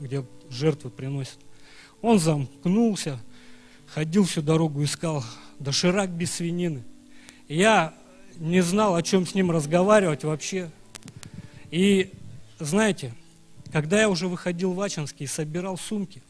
где 0.00 0.24
жертвы 0.50 0.90
приносят. 0.90 1.38
Он 2.02 2.18
замкнулся, 2.18 3.18
ходил 3.86 4.24
всю 4.24 4.42
дорогу, 4.42 4.84
искал 4.84 5.24
доширак 5.58 6.10
без 6.10 6.32
свинины. 6.32 6.84
Я 7.48 7.94
не 8.36 8.60
знал, 8.60 8.94
о 8.94 9.02
чем 9.02 9.26
с 9.26 9.34
ним 9.34 9.50
разговаривать 9.50 10.24
вообще. 10.24 10.70
И 11.70 12.12
знаете, 12.58 13.14
когда 13.72 14.00
я 14.00 14.08
уже 14.10 14.28
выходил 14.28 14.72
в 14.72 14.80
Ачинский 14.80 15.24
и 15.24 15.28
собирал 15.28 15.78
сумки, 15.78 16.22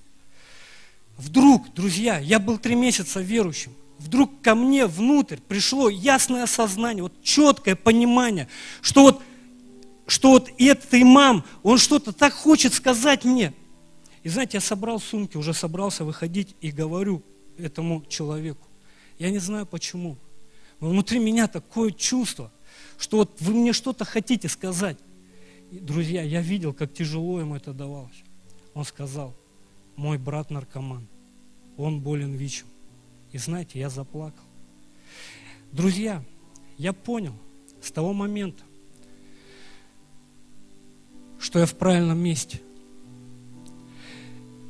вдруг, 1.17 1.75
друзья, 1.75 2.19
я 2.19 2.39
был 2.39 2.59
три 2.59 2.77
месяца 2.77 3.21
верующим, 3.21 3.73
вдруг 4.05 4.41
ко 4.43 4.55
мне 4.55 4.87
внутрь 4.87 5.39
пришло 5.49 5.89
ясное 5.89 6.45
осознание, 6.45 7.03
вот 7.03 7.23
четкое 7.23 7.75
понимание, 7.75 8.49
что 8.81 9.03
вот, 9.03 9.23
что 10.07 10.31
вот 10.31 10.51
этот 10.59 10.95
имам, 10.95 11.45
он 11.63 11.79
что-то 11.79 12.13
так 12.13 12.33
хочет 12.35 12.75
сказать 12.75 13.25
мне. 13.25 13.55
И 14.23 14.29
знаете, 14.29 14.59
я 14.59 14.61
собрал 14.61 15.01
сумки, 15.01 15.37
уже 15.37 15.55
собрался 15.55 16.05
выходить 16.05 16.55
и 16.61 16.71
говорю 16.71 17.23
этому 17.59 18.05
человеку. 18.09 18.67
Я 19.19 19.31
не 19.31 19.39
знаю 19.39 19.67
почему, 19.67 20.17
но 20.81 20.91
внутри 20.91 21.19
меня 21.19 21.47
такое 21.47 21.91
чувство, 21.91 22.53
что 22.99 23.19
вот 23.19 23.41
вы 23.41 23.55
мне 23.55 23.73
что-то 23.73 24.05
хотите 24.05 24.49
сказать. 24.49 24.99
И, 25.71 25.79
друзья, 25.79 26.23
я 26.23 26.41
видел, 26.41 26.73
как 26.73 26.93
тяжело 26.93 27.41
ему 27.41 27.57
это 27.57 27.73
давалось. 27.73 28.23
Он 28.75 28.85
сказал, 28.85 29.35
мой 29.97 30.19
брат 30.19 30.51
наркоман, 30.51 31.07
он 31.77 32.01
болен 32.01 32.35
ВИЧем. 32.35 32.67
И 33.35 33.39
знаете, 33.39 33.81
я 33.81 33.91
заплакал. 33.91 34.45
Друзья, 35.73 36.23
я 36.79 36.93
понял 36.93 37.35
с 37.83 37.91
того 37.91 38.13
момента, 38.13 38.63
что 41.41 41.59
я 41.59 41.67
в 41.67 41.75
правильном 41.75 42.17
месте. 42.17 42.61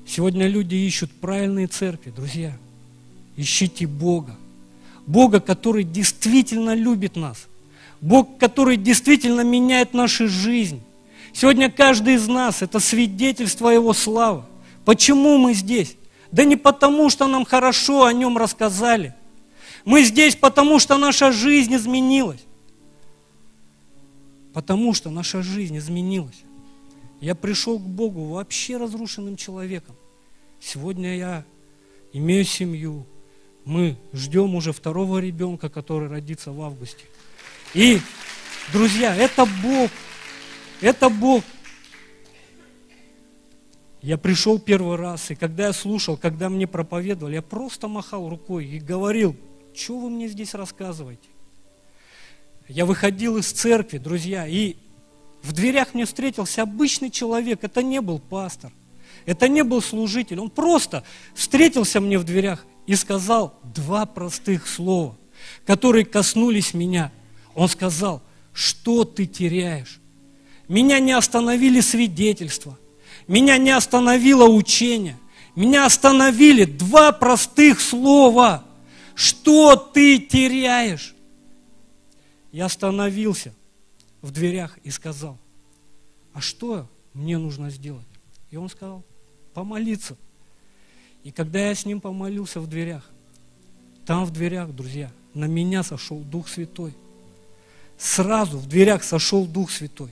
Сегодня 0.06 0.48
люди 0.48 0.76
ищут 0.76 1.12
правильные 1.12 1.66
церкви, 1.66 2.10
друзья. 2.10 2.56
Ищите 3.36 3.86
Бога. 3.86 4.34
Бога, 5.06 5.40
который 5.40 5.84
действительно 5.84 6.74
любит 6.74 7.16
нас. 7.16 7.48
Бог, 8.00 8.38
который 8.38 8.78
действительно 8.78 9.42
меняет 9.42 9.92
нашу 9.92 10.26
жизнь. 10.26 10.80
Сегодня 11.34 11.70
каждый 11.70 12.14
из 12.14 12.26
нас– 12.28 12.62
это 12.62 12.80
свидетельство 12.80 13.68
Его 13.68 13.92
славы. 13.92 14.44
Почему 14.86 15.36
мы 15.36 15.52
здесь? 15.52 15.96
Да 16.35 16.45
не 16.45 16.57
потому, 16.57 17.11
что 17.11 17.28
нам 17.28 17.45
хорошо 17.45 18.07
о 18.07 18.12
нем 18.12 18.37
рассказали. 18.37 19.14
Мы 19.85 20.03
здесь 20.03 20.35
потому, 20.35 20.80
что 20.80 20.99
наша 20.99 21.30
жизнь 21.30 21.76
изменилась. 21.76 22.43
Потому 24.53 24.95
что 24.95 25.11
наша 25.11 25.43
жизнь 25.43 25.78
изменилась. 25.78 26.43
Я 27.20 27.37
пришел 27.37 27.78
к 27.78 27.87
Богу 27.87 28.24
вообще 28.24 28.78
разрушенным 28.78 29.37
человеком. 29.37 29.95
Сегодня 30.59 31.16
я 31.16 31.45
имею 32.12 32.45
семью. 32.45 33.07
Мы 33.64 33.97
ждем 34.12 34.57
уже 34.57 34.72
второго 34.72 35.18
ребенка, 35.18 35.68
который 35.68 36.09
родится 36.09 36.51
в 36.51 36.61
августе. 36.62 37.05
И, 37.74 38.01
друзья, 38.72 39.14
это 39.14 39.47
Бог. 39.62 39.89
Это 40.80 41.09
Бог. 41.09 41.45
Я 44.05 44.18
пришел 44.18 44.59
первый 44.59 44.98
раз, 44.98 45.30
и 45.30 45.34
когда 45.34 45.68
я 45.68 45.72
слушал, 45.72 46.18
когда 46.18 46.50
мне 46.50 46.66
проповедовали, 46.66 47.36
я 47.36 47.42
просто 47.42 47.88
махал 47.88 48.28
рукой 48.28 48.66
и 48.66 48.78
говорил, 48.78 49.34
что 49.74 49.98
вы 49.98 50.11
мне 50.11 50.28
здесь 50.28 50.52
рассказываете? 50.52 51.26
Я 52.68 52.84
выходил 52.84 53.38
из 53.38 53.50
церкви, 53.50 53.96
друзья, 53.96 54.46
и 54.46 54.76
в 55.40 55.55
дверях 55.55 55.94
мне 55.94 56.05
встретился 56.05 56.61
обычный 56.61 57.09
человек, 57.09 57.64
это 57.64 57.82
не 57.82 58.02
был 58.02 58.18
пастор, 58.18 58.72
это 59.24 59.48
не 59.48 59.64
был 59.64 59.80
служитель, 59.80 60.38
он 60.38 60.50
просто 60.50 61.02
встретился 61.34 61.98
мне 61.98 62.18
в 62.18 62.24
дверях 62.24 62.66
и 62.86 62.96
сказал 62.96 63.59
два 63.62 64.05
простых 64.05 64.68
слова, 64.68 65.16
которые 65.64 66.05
коснулись 66.05 66.74
меня. 66.74 67.11
Он 67.55 67.70
сказал, 67.70 68.20
что 68.52 69.05
ты 69.05 69.24
теряешь? 69.24 69.98
Меня 70.68 71.00
не 71.00 71.12
остановили 71.12 71.80
свидетельства, 71.80 72.78
меня 73.27 73.59
не 73.59 73.70
остановило 73.70 74.47
учение. 74.47 75.18
Меня 75.55 75.87
остановили 75.87 76.64
два 76.64 77.12
простых 77.12 77.81
слова. 77.81 78.64
Что 79.14 79.77
ты 79.77 80.18
теряешь? 80.18 81.14
Я 82.51 82.66
остановился 82.66 83.55
в 84.22 84.31
дверях 84.31 84.79
и 84.85 84.91
сказал, 84.91 85.39
а 86.33 86.41
что 86.41 86.89
мне 87.12 87.39
нужно 87.39 87.70
сделать? 87.70 88.07
И 88.51 88.57
он 88.57 88.68
сказал, 88.68 89.05
помолиться. 89.53 90.16
И 91.22 91.31
когда 91.31 91.68
я 91.68 91.75
с 91.75 91.85
ним 91.87 92.01
помолился 92.01 92.61
в 92.61 92.66
дверях, 92.66 93.09
там 94.07 94.25
в 94.25 94.31
дверях, 94.31 94.70
друзья, 94.72 95.11
на 95.33 95.47
меня 95.47 95.83
сошел 95.83 96.18
Дух 96.18 96.49
Святой. 96.49 96.95
Сразу 97.97 98.59
в 98.59 98.66
дверях 98.68 99.03
сошел 99.03 99.47
Дух 99.47 99.70
Святой. 99.70 100.11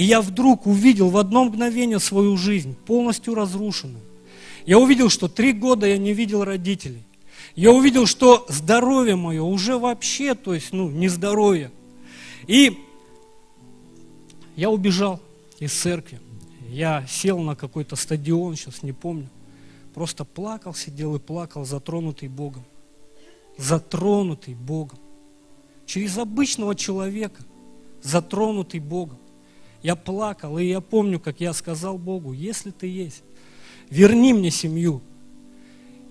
И 0.00 0.04
я 0.04 0.22
вдруг 0.22 0.66
увидел 0.66 1.10
в 1.10 1.18
одно 1.18 1.44
мгновение 1.44 2.00
свою 2.00 2.38
жизнь, 2.38 2.74
полностью 2.74 3.34
разрушенную. 3.34 4.02
Я 4.64 4.78
увидел, 4.78 5.10
что 5.10 5.28
три 5.28 5.52
года 5.52 5.86
я 5.86 5.98
не 5.98 6.14
видел 6.14 6.42
родителей. 6.42 7.02
Я 7.54 7.70
увидел, 7.70 8.06
что 8.06 8.46
здоровье 8.48 9.16
мое 9.16 9.42
уже 9.42 9.76
вообще, 9.76 10.34
то 10.34 10.54
есть, 10.54 10.72
ну, 10.72 10.88
не 10.88 11.08
здоровье. 11.08 11.70
И 12.46 12.78
я 14.56 14.70
убежал 14.70 15.20
из 15.58 15.74
церкви. 15.74 16.18
Я 16.70 17.04
сел 17.06 17.38
на 17.40 17.54
какой-то 17.54 17.94
стадион, 17.94 18.56
сейчас 18.56 18.82
не 18.82 18.92
помню. 18.94 19.28
Просто 19.92 20.24
плакал, 20.24 20.72
сидел 20.72 21.14
и 21.16 21.18
плакал, 21.18 21.66
затронутый 21.66 22.30
Богом. 22.30 22.64
Затронутый 23.58 24.54
Богом. 24.54 24.98
Через 25.84 26.16
обычного 26.16 26.74
человека, 26.74 27.42
затронутый 28.00 28.80
Богом. 28.80 29.18
Я 29.82 29.96
плакал, 29.96 30.58
и 30.58 30.66
я 30.66 30.80
помню, 30.80 31.18
как 31.18 31.40
я 31.40 31.52
сказал 31.52 31.96
Богу, 31.96 32.32
если 32.32 32.70
ты 32.70 32.86
есть, 32.86 33.22
верни 33.88 34.32
мне 34.32 34.50
семью. 34.50 35.00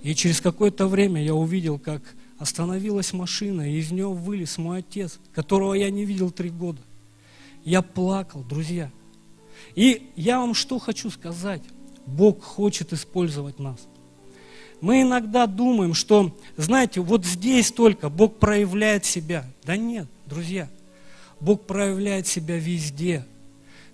И 0.01 0.15
через 0.15 0.41
какое-то 0.41 0.87
время 0.87 1.23
я 1.23 1.35
увидел, 1.35 1.77
как 1.77 2.01
остановилась 2.39 3.13
машина, 3.13 3.69
и 3.69 3.77
из 3.77 3.91
нее 3.91 4.09
вылез 4.09 4.57
мой 4.57 4.79
отец, 4.79 5.19
которого 5.33 5.73
я 5.73 5.89
не 5.91 6.05
видел 6.05 6.31
три 6.31 6.49
года. 6.49 6.81
Я 7.63 7.81
плакал, 7.81 8.43
друзья. 8.43 8.89
И 9.75 10.09
я 10.15 10.39
вам 10.39 10.53
что 10.53 10.79
хочу 10.79 11.11
сказать. 11.11 11.61
Бог 12.05 12.41
хочет 12.41 12.91
использовать 12.93 13.59
нас. 13.59 13.87
Мы 14.81 15.01
иногда 15.01 15.45
думаем, 15.45 15.93
что, 15.93 16.35
знаете, 16.55 17.01
вот 17.01 17.25
здесь 17.25 17.71
только 17.71 18.09
Бог 18.09 18.39
проявляет 18.39 19.05
себя. 19.05 19.45
Да 19.63 19.75
нет, 19.75 20.07
друзья, 20.25 20.69
Бог 21.39 21.67
проявляет 21.67 22.25
себя 22.25 22.57
везде– 22.57 23.27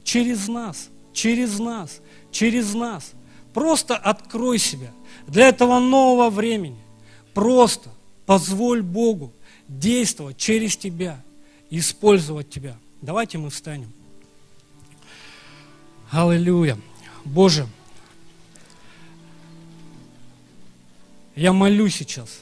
через 0.05 0.47
нас, 0.47 0.89
через 1.11 1.59
нас, 1.59 1.99
через 2.31 2.73
нас. 2.73 3.11
Просто 3.53 3.97
открой 3.97 4.59
себя 4.59 4.91
для 5.27 5.49
этого 5.49 5.79
нового 5.79 6.29
времени. 6.29 6.79
Просто 7.33 7.89
позволь 8.25 8.81
Богу 8.81 9.33
действовать 9.67 10.37
через 10.37 10.77
тебя, 10.77 11.21
использовать 11.69 12.49
тебя. 12.49 12.77
Давайте 13.01 13.37
мы 13.37 13.49
встанем. 13.49 13.91
Аллилуйя. 16.11 16.77
Боже, 17.25 17.67
я 21.35 21.51
молю 21.51 21.89
сейчас, 21.89 22.41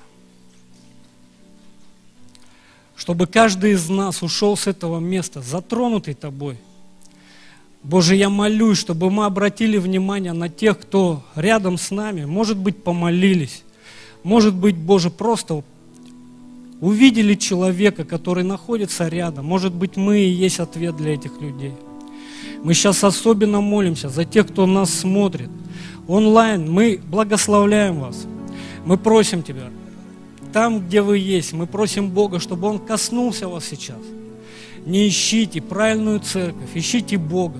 чтобы 2.95 3.25
каждый 3.25 3.71
из 3.71 3.89
нас 3.89 4.21
ушел 4.21 4.57
с 4.57 4.67
этого 4.67 4.99
места, 4.99 5.41
затронутый 5.41 6.13
Тобой– 6.13 6.57
Боже, 7.83 8.15
я 8.15 8.29
молюсь, 8.29 8.77
чтобы 8.77 9.11
мы 9.11 9.25
обратили 9.25 9.77
внимание 9.77 10.31
на 10.31 10.47
тех, 10.47 10.79
кто 10.79 11.21
рядом 11.35 11.77
с 11.77 11.91
нами, 11.91 12.23
может 12.23 12.57
быть, 12.57 12.81
помолились, 12.81 13.63
может 14.23 14.53
быть, 14.53 14.77
Боже, 14.77 15.09
просто 15.09 15.63
увидели 16.79 17.35
человека, 17.35 18.05
который 18.05 18.45
находится 18.45 19.07
рядом. 19.07 19.45
Может 19.45 19.73
быть, 19.73 19.97
мы 19.97 20.19
и 20.19 20.29
есть 20.29 20.59
ответ 20.59 20.95
для 20.95 21.13
этих 21.13 21.39
людей. 21.41 21.73
Мы 22.63 22.73
сейчас 22.73 23.03
особенно 23.03 23.59
молимся 23.59 24.07
за 24.07 24.23
тех, 24.23 24.47
кто 24.47 24.65
нас 24.65 24.89
смотрит. 24.93 25.49
Онлайн 26.07 26.71
мы 26.71 27.01
благословляем 27.05 27.99
вас. 27.99 28.25
Мы 28.85 28.97
просим 28.97 29.43
Тебя, 29.43 29.69
там, 30.53 30.85
где 30.85 31.01
вы 31.01 31.17
есть, 31.17 31.53
мы 31.53 31.67
просим 31.67 32.09
Бога, 32.09 32.39
чтобы 32.39 32.67
Он 32.67 32.79
коснулся 32.79 33.47
вас 33.49 33.65
сейчас. 33.65 33.99
Не 34.85 35.07
ищите 35.07 35.61
правильную 35.61 36.19
церковь, 36.19 36.69
ищите 36.73 37.17
Бога. 37.17 37.59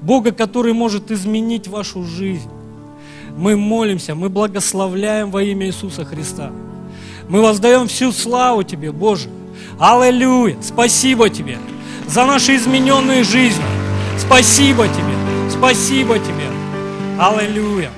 Бога, 0.00 0.32
который 0.32 0.72
может 0.72 1.10
изменить 1.10 1.68
вашу 1.68 2.04
жизнь. 2.04 2.50
Мы 3.36 3.56
молимся, 3.56 4.14
мы 4.14 4.28
благословляем 4.28 5.30
во 5.30 5.42
имя 5.42 5.66
Иисуса 5.66 6.04
Христа. 6.04 6.50
Мы 7.28 7.42
воздаем 7.42 7.88
всю 7.88 8.12
славу 8.12 8.62
Тебе, 8.62 8.90
Боже. 8.90 9.28
Аллилуйя. 9.78 10.56
Спасибо 10.62 11.28
Тебе 11.28 11.58
за 12.08 12.24
наши 12.24 12.56
измененные 12.56 13.22
жизни. 13.22 13.64
Спасибо 14.18 14.88
Тебе. 14.88 15.50
Спасибо 15.50 16.18
Тебе. 16.18 16.48
Аллилуйя. 17.18 17.90